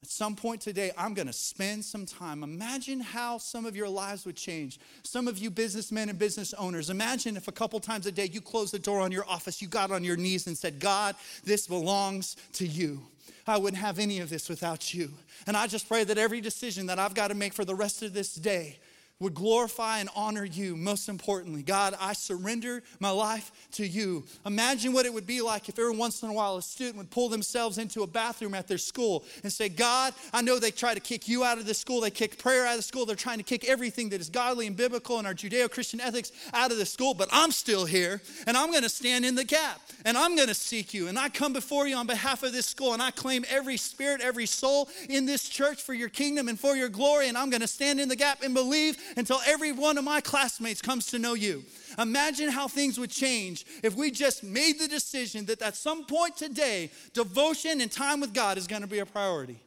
[0.00, 2.44] At some point today, I'm going to spend some time.
[2.44, 4.78] Imagine how some of your lives would change.
[5.02, 8.40] Some of you businessmen and business owners, imagine if a couple times a day you
[8.40, 11.66] closed the door on your office, you got on your knees and said, God, this
[11.66, 13.02] belongs to you.
[13.46, 15.10] I wouldn't have any of this without you.
[15.46, 18.02] And I just pray that every decision that I've got to make for the rest
[18.02, 18.78] of this day
[19.20, 21.62] would glorify and honor you most importantly.
[21.62, 24.24] God, I surrender my life to you.
[24.46, 27.10] Imagine what it would be like if every once in a while a student would
[27.10, 30.94] pull themselves into a bathroom at their school and say, God, I know they try
[30.94, 33.16] to kick you out of the school, they kick prayer out of the school, they're
[33.16, 36.70] trying to kick everything that is godly and biblical and our Judeo Christian ethics out
[36.70, 39.80] of the school, but I'm still here and I'm going to stand in the gap
[40.04, 41.08] and I'm going to seek you.
[41.08, 44.20] And I come before you on behalf of this school and I claim every spirit,
[44.20, 47.62] every soul in this church for your kingdom and for your glory, and I'm going
[47.62, 51.18] to stand in the gap and believe until every one of my classmates comes to
[51.18, 51.64] know you.
[51.98, 56.36] Imagine how things would change if we just made the decision that at some point
[56.36, 59.58] today, devotion and time with God is going to be a priority.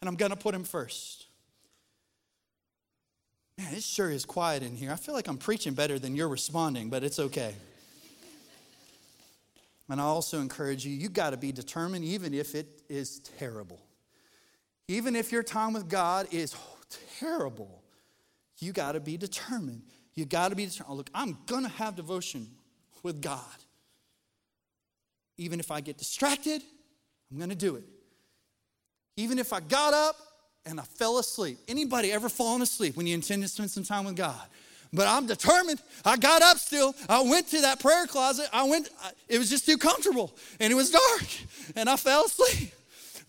[0.00, 1.26] And I'm going to put Him first.
[3.58, 4.92] Man, it sure is quiet in here.
[4.92, 7.54] I feel like I'm preaching better than you're responding, but it's okay.
[9.88, 13.80] And I also encourage you, you got to be determined, even if it is terrible.
[14.88, 16.54] Even if your time with God is
[17.18, 17.82] terrible,
[18.58, 19.82] you got to be determined.
[20.14, 20.96] You got to be determined.
[20.96, 22.48] Look, I'm going to have devotion
[23.02, 23.40] with God.
[25.36, 26.62] Even if I get distracted,
[27.30, 27.84] I'm going to do it.
[29.16, 30.16] Even if I got up
[30.64, 31.58] and I fell asleep.
[31.68, 34.40] Anybody ever fallen asleep when you intend to spend some time with God?
[34.92, 35.80] But I'm determined.
[36.04, 36.94] I got up still.
[37.08, 38.48] I went to that prayer closet.
[38.52, 38.88] I went,
[39.28, 41.26] it was just too comfortable and it was dark
[41.76, 42.72] and I fell asleep.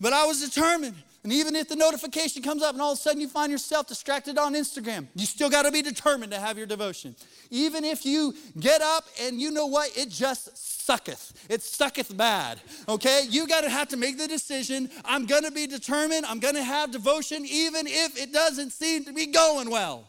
[0.00, 0.94] But I was determined.
[1.24, 3.88] And even if the notification comes up and all of a sudden you find yourself
[3.88, 7.16] distracted on Instagram, you still got to be determined to have your devotion.
[7.50, 10.56] Even if you get up and you know what, it just
[10.86, 11.32] sucketh.
[11.50, 12.60] It sucketh bad.
[12.88, 13.24] Okay?
[13.28, 14.88] You got to have to make the decision.
[15.04, 16.24] I'm going to be determined.
[16.24, 20.06] I'm going to have devotion even if it doesn't seem to be going well.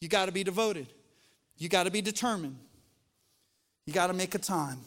[0.00, 0.86] You got to be devoted.
[1.56, 2.58] You got to be determined.
[3.86, 4.80] You got to make a time.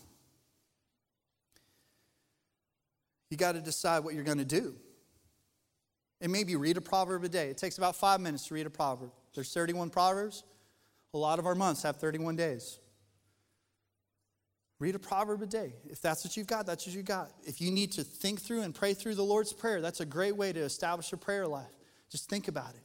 [3.30, 4.76] You got to decide what you're going to do.
[6.20, 7.49] And maybe read a proverb a day.
[7.49, 9.11] It takes about five minutes to read a proverb.
[9.36, 10.43] There's 31 proverbs.
[11.13, 12.80] A lot of our months have 31 days.
[14.80, 15.74] Read a proverb a day.
[15.86, 17.32] If that's what you've got, that's what you got.
[17.43, 20.36] If you need to think through and pray through the Lord's Prayer, that's a great
[20.36, 21.65] way to establish a prayer life.
[22.09, 22.84] Just think about it.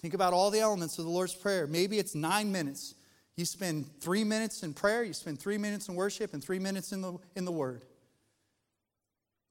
[0.00, 1.66] Think about all the elements of the Lord's Prayer.
[1.66, 2.94] Maybe it's nine minutes.
[3.36, 6.92] You spend three minutes in prayer, you spend three minutes in worship, and three minutes
[6.92, 7.84] in the, in the Word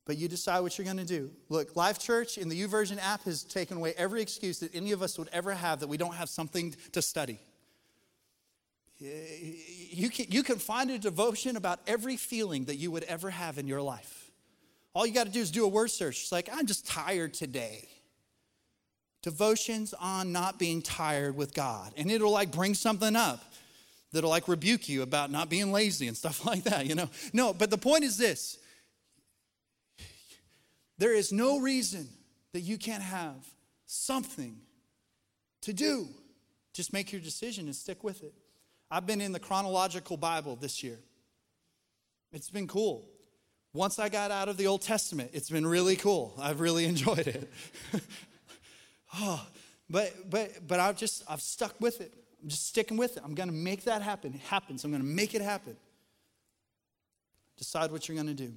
[0.06, 1.32] but you decide what you're going to do.
[1.50, 5.02] Look, Life Church in the YouVersion app has taken away every excuse that any of
[5.02, 7.40] us would ever have that we don't have something to study.
[9.00, 13.58] You can, you can find a devotion about every feeling that you would ever have
[13.58, 14.32] in your life.
[14.94, 16.22] All you got to do is do a word search.
[16.22, 17.88] It's like, I'm just tired today.
[19.24, 21.94] Devotions on not being tired with God.
[21.96, 23.44] And it'll like bring something up
[24.12, 27.10] that'll like rebuke you about not being lazy and stuff like that, you know?
[27.34, 28.58] No, but the point is this
[31.02, 32.08] there is no reason
[32.54, 33.44] that you can't have
[33.88, 34.56] something
[35.62, 36.08] to do.
[36.74, 38.36] Just make your decision and stick with it.
[38.92, 41.00] I've been in the chronological Bible this year.
[42.32, 43.10] It's been cool.
[43.74, 46.36] Once I got out of the Old Testament, it's been really cool.
[46.40, 47.52] I've really enjoyed it.
[49.16, 49.44] oh,
[49.90, 52.14] but but but I've just I've stuck with it.
[52.44, 53.24] I'm just sticking with it.
[53.26, 54.36] I'm gonna make that happen.
[54.36, 54.84] It happens.
[54.84, 55.76] I'm gonna make it happen.
[57.58, 58.54] Decide what you're gonna do.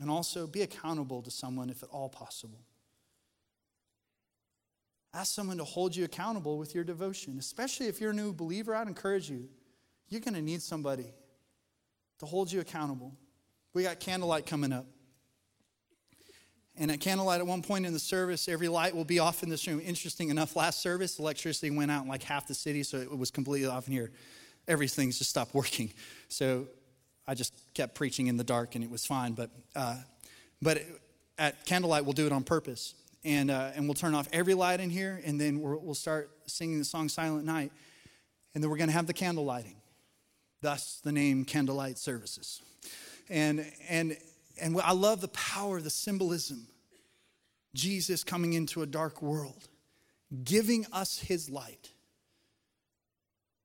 [0.00, 2.60] And also be accountable to someone if at all possible.
[5.12, 8.74] Ask someone to hold you accountable with your devotion, especially if you're a new believer.
[8.74, 9.48] I'd encourage you.
[10.08, 11.12] You're going to need somebody
[12.20, 13.12] to hold you accountable.
[13.74, 14.86] We got candlelight coming up.
[16.76, 19.50] And at candlelight, at one point in the service, every light will be off in
[19.50, 19.80] this room.
[19.84, 23.30] Interesting enough, last service, electricity went out in like half the city, so it was
[23.30, 24.12] completely off in here.
[24.66, 25.92] Everything's just stopped working.
[26.28, 26.68] So
[27.30, 29.34] I just kept preaching in the dark and it was fine.
[29.34, 29.98] But, uh,
[30.60, 30.82] but
[31.38, 32.96] at candlelight, we'll do it on purpose.
[33.22, 36.80] And, uh, and we'll turn off every light in here and then we'll start singing
[36.80, 37.70] the song Silent Night.
[38.52, 39.76] And then we're going to have the candle lighting.
[40.60, 42.62] Thus, the name Candlelight Services.
[43.28, 44.16] And, and,
[44.60, 46.66] and I love the power, the symbolism.
[47.76, 49.68] Jesus coming into a dark world,
[50.42, 51.90] giving us his light,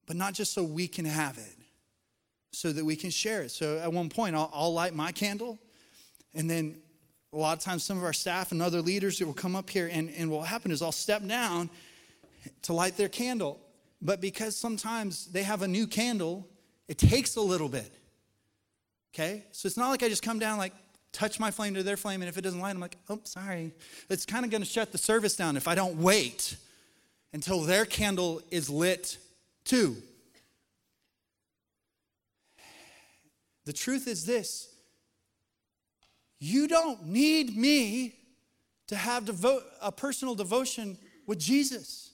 [0.05, 1.64] but not just so we can have it,
[2.55, 3.51] so that we can share it.
[3.51, 5.59] So at one point, I'll, I'll light my candle,
[6.33, 6.77] and then
[7.33, 9.89] a lot of times some of our staff and other leaders will come up here,
[9.91, 11.69] and, and what will happen is I'll step down,
[12.61, 13.59] to light their candle.
[14.01, 16.47] But because sometimes they have a new candle,
[16.87, 17.91] it takes a little bit.
[19.13, 19.43] Okay?
[19.51, 20.73] So it's not like I just come down like,
[21.11, 23.73] touch my flame to their flame, and if it doesn't light, I'm like, oh, sorry.
[24.09, 26.55] It's kind of going to shut the service down if I don't wait
[27.33, 29.17] until their candle is lit
[29.63, 29.97] too.
[33.65, 34.69] The truth is this
[36.39, 38.15] you don't need me
[38.87, 42.11] to have devo- a personal devotion with Jesus.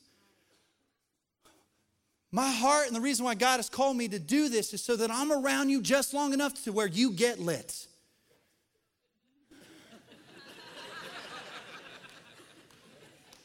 [2.32, 4.96] My heart and the reason why God has called me to do this is so
[4.96, 7.88] that I'm around you just long enough to where you get lit.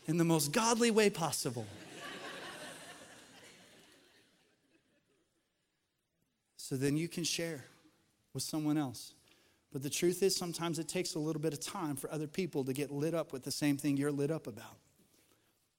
[0.07, 1.67] In the most godly way possible.
[6.57, 7.65] so then you can share
[8.37, 9.15] with someone else.
[9.73, 12.63] But the truth is, sometimes it takes a little bit of time for other people
[12.65, 14.77] to get lit up with the same thing you're lit up about.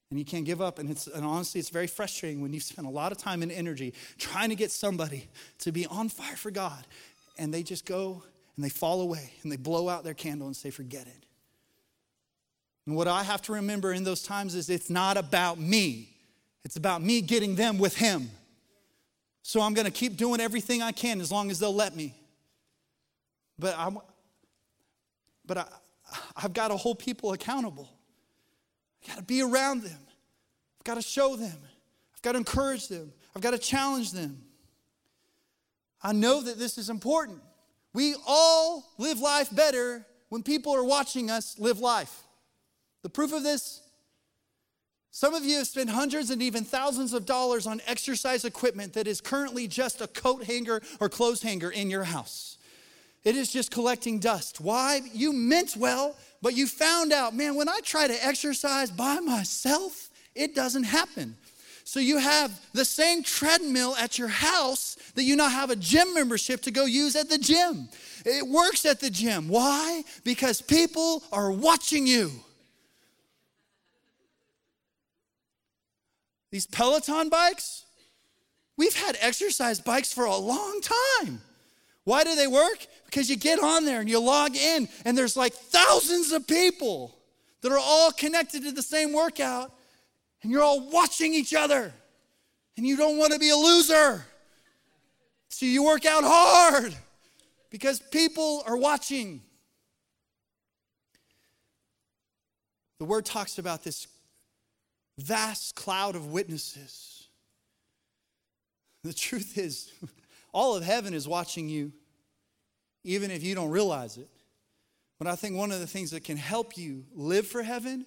[0.09, 0.79] And you can't give up.
[0.79, 3.51] And, it's, and honestly, it's very frustrating when you spend a lot of time and
[3.51, 5.27] energy trying to get somebody
[5.59, 6.85] to be on fire for God,
[7.37, 8.23] and they just go
[8.55, 11.25] and they fall away and they blow out their candle and say, forget it.
[12.87, 16.09] And what I have to remember in those times is it's not about me,
[16.65, 18.31] it's about me getting them with Him.
[19.43, 22.15] So I'm going to keep doing everything I can as long as they'll let me.
[23.59, 23.97] But I'm,
[25.45, 25.65] but I,
[26.35, 27.89] I've got to hold people accountable.
[29.01, 29.99] I've got to be around them.
[30.79, 31.57] I've got to show them.
[32.13, 33.11] I've got to encourage them.
[33.35, 34.43] I've got to challenge them.
[36.01, 37.41] I know that this is important.
[37.93, 42.23] We all live life better when people are watching us live life.
[43.01, 43.81] The proof of this
[45.17, 49.07] some of you have spent hundreds and even thousands of dollars on exercise equipment that
[49.07, 52.56] is currently just a coat hanger or clothes hanger in your house.
[53.23, 54.61] It is just collecting dust.
[54.61, 55.01] Why?
[55.13, 60.09] You meant well, but you found out, man, when I try to exercise by myself,
[60.35, 61.35] it doesn't happen.
[61.83, 66.13] So you have the same treadmill at your house that you now have a gym
[66.13, 67.87] membership to go use at the gym.
[68.25, 69.47] It works at the gym.
[69.47, 70.03] Why?
[70.25, 72.31] Because people are watching you.
[76.51, 77.85] These Peloton bikes,
[78.77, 81.41] we've had exercise bikes for a long time.
[82.03, 82.85] Why do they work?
[83.07, 87.17] Because you get on there and you log in, and there's like thousands of people
[87.61, 89.73] that are all connected to the same workout,
[90.43, 91.91] and you're all watching each other,
[92.75, 94.25] and you don't want to be a loser.
[95.49, 96.95] So you work out hard
[97.69, 99.41] because people are watching.
[102.99, 104.07] The word talks about this
[105.17, 107.27] vast cloud of witnesses.
[109.03, 109.91] The truth is,
[110.53, 111.93] all of heaven is watching you,
[113.07, 114.27] even if you don't realize it.
[115.17, 118.05] But I think one of the things that can help you live for heaven,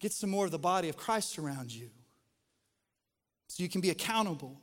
[0.00, 1.90] get some more of the body of Christ around you.
[3.48, 4.58] So you can be accountable.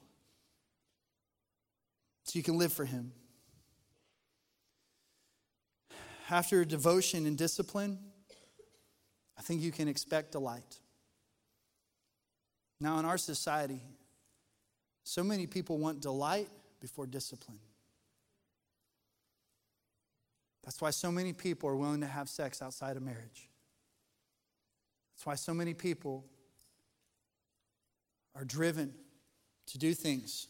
[2.24, 3.12] So you can live for Him.
[6.28, 8.00] After devotion and discipline,
[9.38, 10.80] I think you can expect delight.
[12.80, 13.82] Now, in our society,
[15.04, 16.50] so many people want delight
[16.80, 17.60] before discipline.
[20.72, 23.50] That's why so many people are willing to have sex outside of marriage.
[25.14, 26.24] That's why so many people
[28.38, 28.94] are driven
[29.68, 30.48] to do things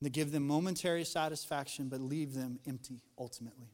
[0.00, 3.68] that give them momentary satisfaction but leave them empty ultimately.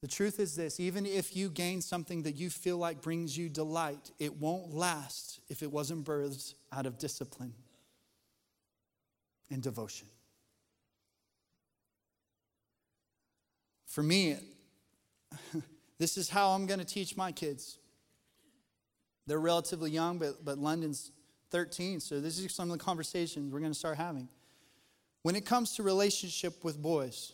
[0.00, 3.48] The truth is this even if you gain something that you feel like brings you
[3.48, 7.54] delight, it won't last if it wasn't birthed out of discipline
[9.52, 10.08] and devotion.
[13.92, 14.36] For me,
[15.98, 17.76] this is how I'm going to teach my kids.
[19.26, 21.12] They're relatively young, but, but London's
[21.50, 24.30] 13, so this is some of the conversations we're going to start having.
[25.24, 27.32] When it comes to relationship with boys,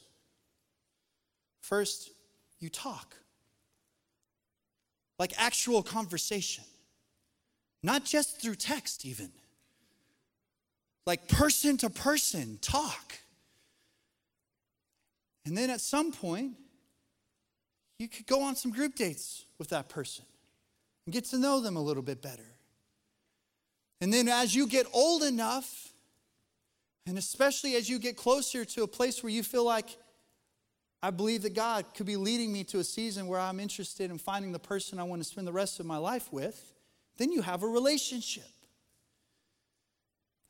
[1.61, 2.11] first,
[2.59, 3.15] you talk.
[5.17, 6.65] Like actual conversation,
[7.85, 9.31] not just through text, even.
[11.07, 13.15] Like person to person, talk.
[15.49, 16.53] And then at some point,
[17.99, 20.27] you could go on some group dates with that person
[21.07, 22.45] and get to know them a little bit better.
[24.03, 25.89] And then as you get old enough,
[27.07, 29.97] and especially as you get closer to a place where you feel like
[31.03, 34.19] I believe that God could be leading me to a season where I'm interested in
[34.19, 36.75] finding the person I want to spend the rest of my life with.
[37.17, 38.45] Then you have a relationship.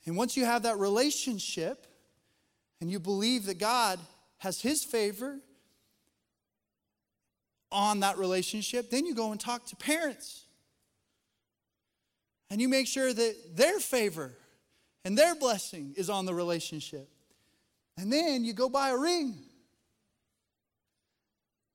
[0.06, 1.86] And once you have that relationship
[2.80, 4.00] and you believe that God
[4.38, 5.38] has His favor
[7.70, 10.44] on that relationship, then you go and talk to parents.
[12.50, 14.32] And you make sure that their favor
[15.04, 17.08] and their blessing is on the relationship.
[17.98, 19.34] And then you go buy a ring.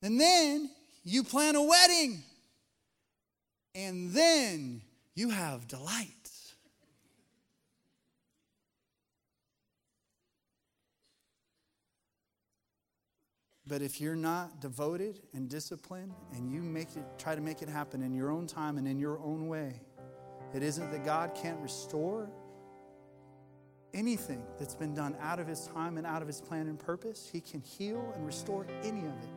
[0.02, 0.70] And then
[1.04, 2.24] you plan a wedding.
[3.76, 4.82] And then
[5.16, 6.23] you have delight.
[13.66, 17.70] But if you're not devoted and disciplined and you make it try to make it
[17.70, 19.82] happen in your own time and in your own way,
[20.54, 22.30] it isn't that God can't restore
[23.94, 27.30] anything that's been done out of his time and out of his plan and purpose.
[27.32, 29.36] He can heal and restore any of it.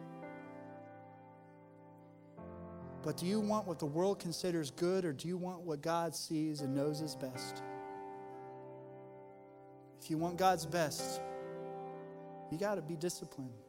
[3.03, 6.17] But do you want what the world considers good or do you want what God
[6.17, 7.63] sees and knows is best?
[10.03, 11.21] If you want God's best,
[12.51, 13.66] you got to be disciplined.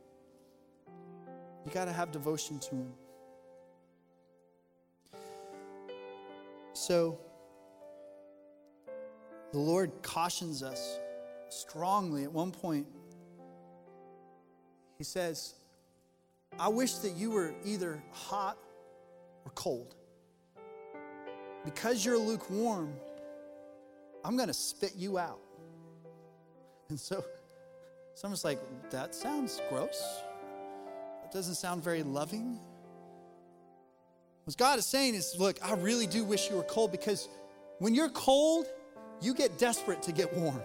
[1.68, 2.94] You got to have devotion to Him.
[6.72, 7.20] So,
[9.52, 10.98] the Lord cautions us
[11.50, 12.88] strongly at one point.
[14.98, 15.56] He says,
[16.58, 18.58] I wish that you were either hot
[19.44, 19.94] or cold.
[21.66, 22.94] Because you're lukewarm,
[24.24, 25.40] I'm going to spit you out.
[26.90, 27.26] And so
[28.14, 28.60] someone's like,
[28.92, 30.22] that sounds gross.
[31.28, 32.58] That doesn't sound very loving.
[34.46, 37.28] What God is saying is, look, I really do wish you were cold because
[37.80, 38.66] when you're cold,
[39.20, 40.62] you get desperate to get warm.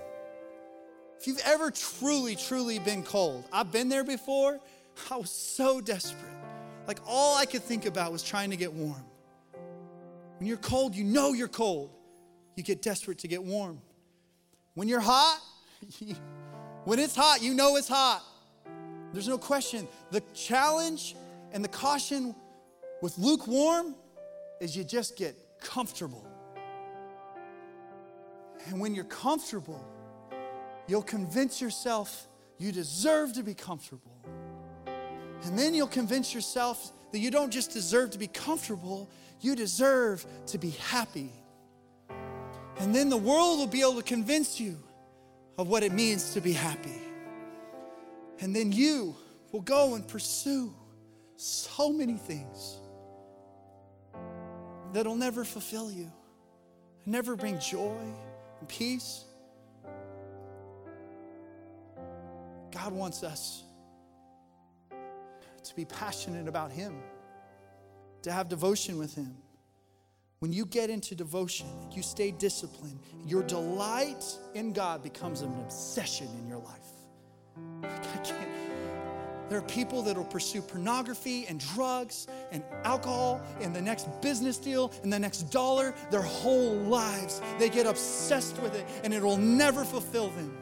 [1.19, 4.61] If you've ever truly, truly been cold, I've been there before,
[5.11, 6.31] I was so desperate.
[6.87, 9.03] Like all I could think about was trying to get warm.
[10.39, 11.91] When you're cold, you know you're cold.
[12.55, 13.81] You get desperate to get warm.
[14.75, 15.41] When you're hot,
[16.85, 18.23] when it's hot, you know it's hot.
[19.13, 19.87] There's no question.
[20.11, 21.17] The challenge
[21.53, 22.35] and the caution
[23.03, 23.95] with lukewarm
[24.61, 26.27] is you just get comfortable.
[28.67, 29.85] And when you're comfortable,
[30.87, 34.17] you'll convince yourself you deserve to be comfortable.
[35.45, 39.11] And then you'll convince yourself that you don't just deserve to be comfortable,
[39.41, 41.33] you deserve to be happy.
[42.79, 44.79] And then the world will be able to convince you
[45.59, 47.01] of what it means to be happy.
[48.43, 49.15] And then you
[49.53, 50.75] will go and pursue
[51.37, 52.81] so many things
[54.93, 56.11] that'll never fulfill you,
[57.07, 57.97] never bring joy
[58.59, 59.25] and peace.
[62.73, 63.63] God wants us
[65.63, 66.97] to be passionate about Him,
[68.23, 69.37] to have devotion with Him.
[70.41, 74.25] When you get into devotion, you stay disciplined, your delight
[74.55, 76.92] in God becomes an obsession in your life.
[79.53, 84.57] There are people that will pursue pornography and drugs and alcohol and the next business
[84.57, 87.43] deal and the next dollar their whole lives.
[87.59, 90.57] They get obsessed with it and it will never fulfill them.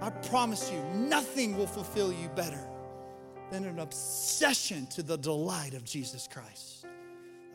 [0.00, 2.58] I promise you, nothing will fulfill you better
[3.52, 6.86] than an obsession to the delight of Jesus Christ.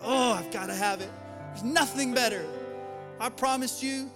[0.02, 1.12] Oh, I've got to have it.
[1.50, 2.46] There's nothing better.
[3.20, 4.10] I promise you,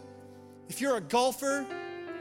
[0.69, 1.65] if you're a golfer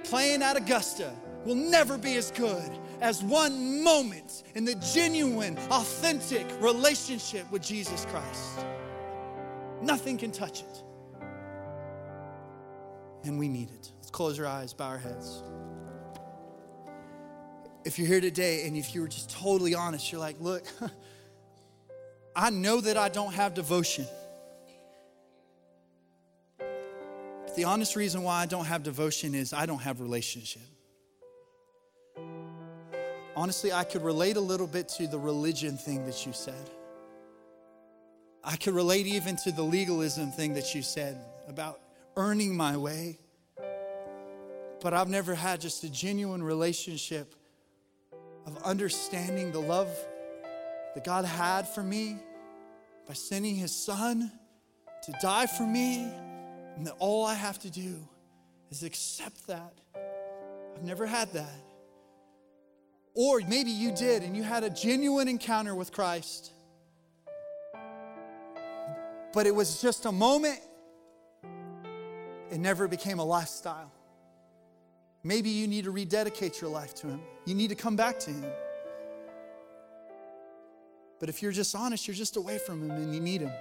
[0.02, 1.12] playing at Augusta,
[1.44, 2.70] will never be as good
[3.00, 8.66] as one moment in the genuine, authentic relationship with Jesus Christ.
[9.80, 10.82] Nothing can touch it.
[13.24, 13.92] And we need it.
[13.98, 15.42] Let's close our eyes, bow our heads
[17.88, 20.66] if you're here today and if you were just totally honest, you're like, look,
[22.36, 24.06] I know that I don't have devotion.
[26.58, 30.62] But the honest reason why I don't have devotion is I don't have relationship.
[33.38, 36.70] Honestly, I could relate a little bit to the religion thing that you said.
[38.42, 41.78] I could relate even to the legalism thing that you said about
[42.16, 43.20] earning my way.
[44.82, 47.36] But I've never had just a genuine relationship
[48.44, 49.96] of understanding the love
[50.96, 52.16] that God had for me
[53.06, 54.32] by sending his son
[55.04, 56.12] to die for me,
[56.74, 58.04] and that all I have to do
[58.72, 59.74] is accept that.
[60.74, 61.67] I've never had that.
[63.20, 66.52] Or maybe you did and you had a genuine encounter with Christ,
[69.32, 70.60] but it was just a moment,
[72.48, 73.90] it never became a lifestyle.
[75.24, 77.20] Maybe you need to rededicate your life to Him.
[77.44, 78.52] You need to come back to Him.
[81.18, 83.52] But if you're just honest, you're just away from Him and you need Him.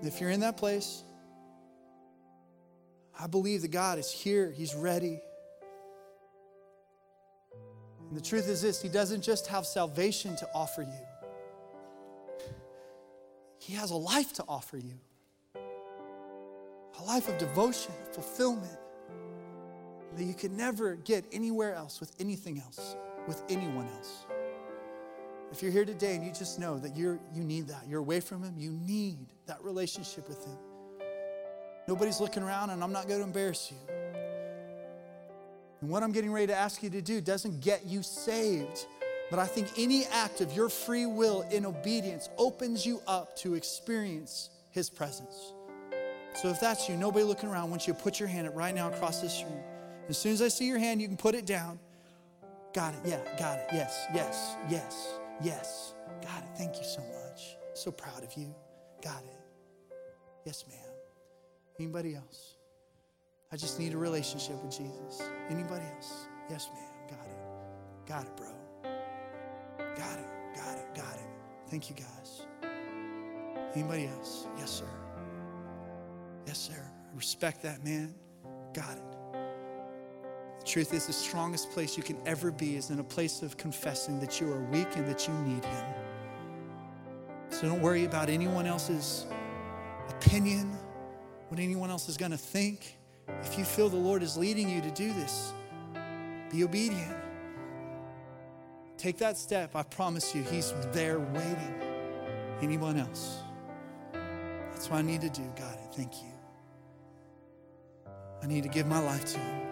[0.00, 1.02] If you're in that place,
[3.20, 5.20] I believe that God is here, He's ready.
[8.10, 11.06] And the truth is this He doesn't just have salvation to offer you,
[13.58, 14.98] He has a life to offer you.
[15.54, 18.76] a life of devotion, fulfillment
[20.16, 22.96] that you can never get anywhere else with anything else,
[23.26, 24.26] with anyone else.
[25.52, 28.20] If you're here today and you just know that you're, you need that, you're away
[28.20, 30.58] from Him, you need that relationship with Him.
[31.88, 33.99] Nobody's looking around, and I'm not going to embarrass you.
[35.80, 38.86] And what I'm getting ready to ask you to do doesn't get you saved,
[39.30, 43.54] but I think any act of your free will in obedience opens you up to
[43.54, 45.52] experience His presence.
[46.34, 48.54] So if that's you, nobody looking around, I want you to put your hand up
[48.54, 49.60] right now across this room.
[50.08, 51.78] As soon as I see your hand, you can put it down.
[52.74, 53.00] Got it.
[53.04, 53.66] Yeah, got it.
[53.72, 55.18] Yes, yes, yes.
[55.42, 55.94] Yes.
[56.22, 56.50] Got it.
[56.56, 57.56] Thank you so much.
[57.74, 58.54] So proud of you.
[59.02, 59.96] Got it.
[60.44, 60.78] Yes, ma'am.
[61.78, 62.56] Anybody else?
[63.52, 65.28] I just need a relationship with Jesus.
[65.48, 66.26] Anybody else?
[66.48, 66.84] Yes, ma'am.
[67.08, 68.06] Got it.
[68.06, 68.48] Got it, bro.
[69.96, 70.26] Got it.
[70.54, 70.94] Got it.
[70.94, 71.26] Got it.
[71.68, 72.42] Thank you, guys.
[73.74, 74.46] Anybody else?
[74.56, 74.88] Yes, sir.
[76.46, 76.80] Yes, sir.
[76.80, 78.14] I respect that, man.
[78.72, 79.04] Got it.
[80.60, 83.56] The truth is, the strongest place you can ever be is in a place of
[83.56, 85.86] confessing that you are weak and that you need Him.
[87.48, 89.26] So don't worry about anyone else's
[90.08, 90.76] opinion,
[91.48, 92.96] what anyone else is going to think.
[93.42, 95.52] If you feel the Lord is leading you to do this,
[96.50, 97.16] be obedient.
[98.96, 99.74] Take that step.
[99.74, 101.74] I promise you, He's there waiting.
[102.60, 103.38] Anyone else?
[104.72, 105.42] That's what I need to do.
[105.42, 105.94] It.
[105.94, 106.28] Thank you.
[108.42, 109.66] I need to give my life to Him.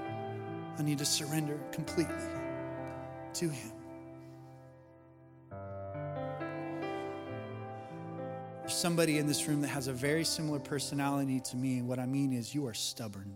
[0.79, 2.15] I need to surrender completely
[3.35, 3.73] to Him.
[8.61, 11.79] There's somebody in this room that has a very similar personality to me.
[11.79, 13.35] And what I mean is, you are stubborn.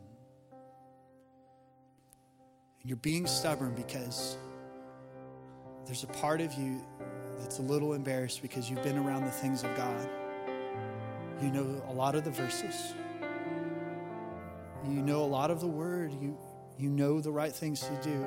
[2.82, 4.36] And you're being stubborn because
[5.86, 6.80] there's a part of you
[7.38, 10.08] that's a little embarrassed because you've been around the things of God.
[11.40, 12.94] You know a lot of the verses.
[14.88, 16.12] You know a lot of the word.
[16.20, 16.36] You
[16.78, 18.26] you know the right things to do.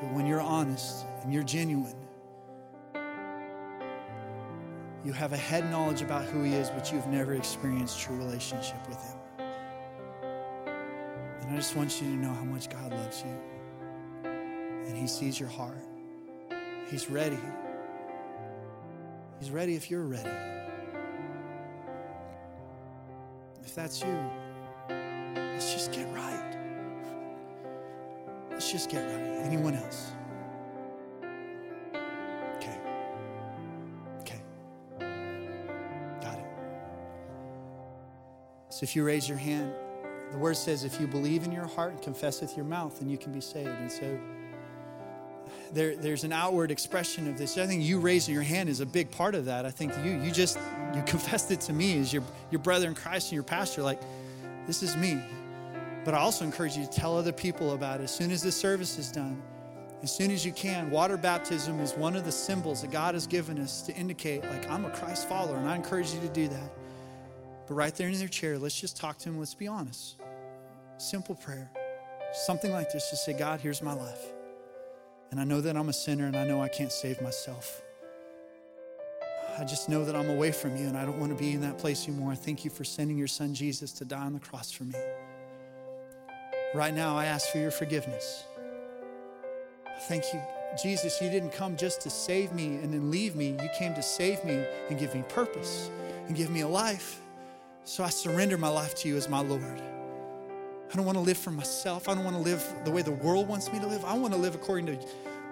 [0.00, 1.96] But when you're honest and you're genuine,
[5.04, 8.86] you have a head knowledge about who He is, but you've never experienced true relationship
[8.88, 9.17] with Him.
[11.48, 14.30] And I just want you to know how much God loves you.
[14.30, 15.82] And He sees your heart.
[16.90, 17.38] He's ready.
[19.40, 20.28] He's ready if you're ready.
[23.64, 24.30] If that's you,
[25.58, 26.56] Let's just get right.
[28.52, 29.44] Let's just get right.
[29.44, 30.12] Anyone else?
[32.56, 32.78] Okay.
[34.20, 34.40] Okay.
[36.20, 36.46] Got it.
[38.68, 39.72] So if you raise your hand,
[40.30, 43.08] the word says if you believe in your heart and confess with your mouth, then
[43.08, 43.68] you can be saved.
[43.68, 44.18] And so
[45.72, 47.56] there, there's an outward expression of this.
[47.56, 49.66] I think you raising your hand is a big part of that.
[49.66, 50.58] I think you you just
[50.94, 54.00] you confessed it to me as your your brother in Christ and your pastor, like,
[54.66, 55.20] this is me.
[56.04, 58.52] But I also encourage you to tell other people about it as soon as the
[58.52, 59.42] service is done.
[60.02, 63.26] As soon as you can, water baptism is one of the symbols that God has
[63.26, 66.46] given us to indicate, like, I'm a Christ follower, and I encourage you to do
[66.48, 66.70] that.
[67.68, 69.38] But right there in their chair, let's just talk to Him.
[69.38, 70.16] Let's be honest.
[70.96, 71.70] Simple prayer.
[72.32, 74.22] Something like this just say, God, here's my life.
[75.30, 77.82] And I know that I'm a sinner and I know I can't save myself.
[79.58, 81.60] I just know that I'm away from you and I don't want to be in
[81.60, 82.34] that place anymore.
[82.34, 84.94] Thank you for sending your son Jesus to die on the cross for me.
[86.74, 88.44] Right now, I ask for your forgiveness.
[90.02, 90.40] Thank you,
[90.80, 91.20] Jesus.
[91.20, 93.56] You didn't come just to save me and then leave me.
[93.60, 95.90] You came to save me and give me purpose
[96.28, 97.20] and give me a life.
[97.88, 99.82] So I surrender my life to you as my Lord.
[100.92, 102.08] I don't want to live for myself.
[102.08, 104.04] I don't want to live the way the world wants me to live.
[104.04, 104.94] I want to live according to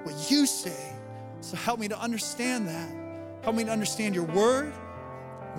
[0.02, 0.94] what you say.
[1.40, 2.90] So help me to understand that.
[3.42, 4.72] Help me to understand your word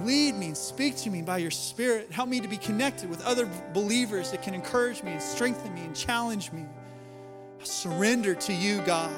[0.03, 2.11] Lead me and speak to me by your Spirit.
[2.11, 5.81] Help me to be connected with other believers that can encourage me and strengthen me
[5.81, 6.65] and challenge me.
[7.59, 9.11] I surrender to you, God.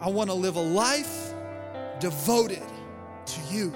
[0.00, 1.34] I want to live a life
[2.00, 2.62] devoted
[3.26, 3.74] to you.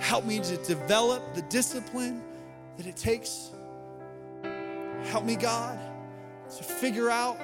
[0.00, 2.22] Help me to develop the discipline
[2.76, 3.50] that it takes.
[5.04, 5.78] Help me, God,
[6.56, 7.38] to figure out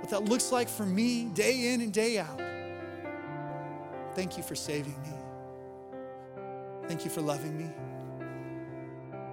[0.00, 2.40] what that looks like for me day in and day out.
[4.14, 5.08] Thank you for saving me.
[6.88, 7.70] Thank you for loving me.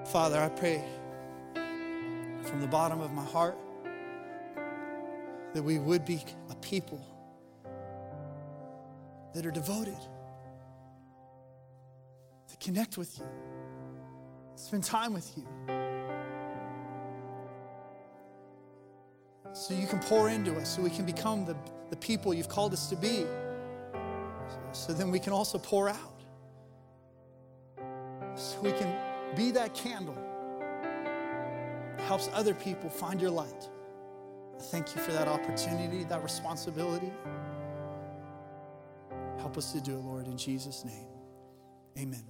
[0.06, 0.84] Father, I pray
[2.44, 3.58] from the bottom of my heart
[5.54, 7.04] that we would be a people
[9.34, 9.98] that are devoted,
[12.50, 13.26] to connect with you,
[14.56, 15.46] spend time with you.
[19.54, 21.56] So you can pour into us, so we can become the,
[21.90, 23.26] the people you've called us to be.
[23.94, 26.20] So, so then we can also pour out
[28.40, 28.96] so we can
[29.36, 30.16] be that candle
[31.98, 33.70] that helps other people find your light.
[34.72, 37.12] Thank you for that opportunity, that responsibility.
[39.40, 41.08] Help us to do it, Lord, in Jesus' name.
[41.98, 42.24] Amen.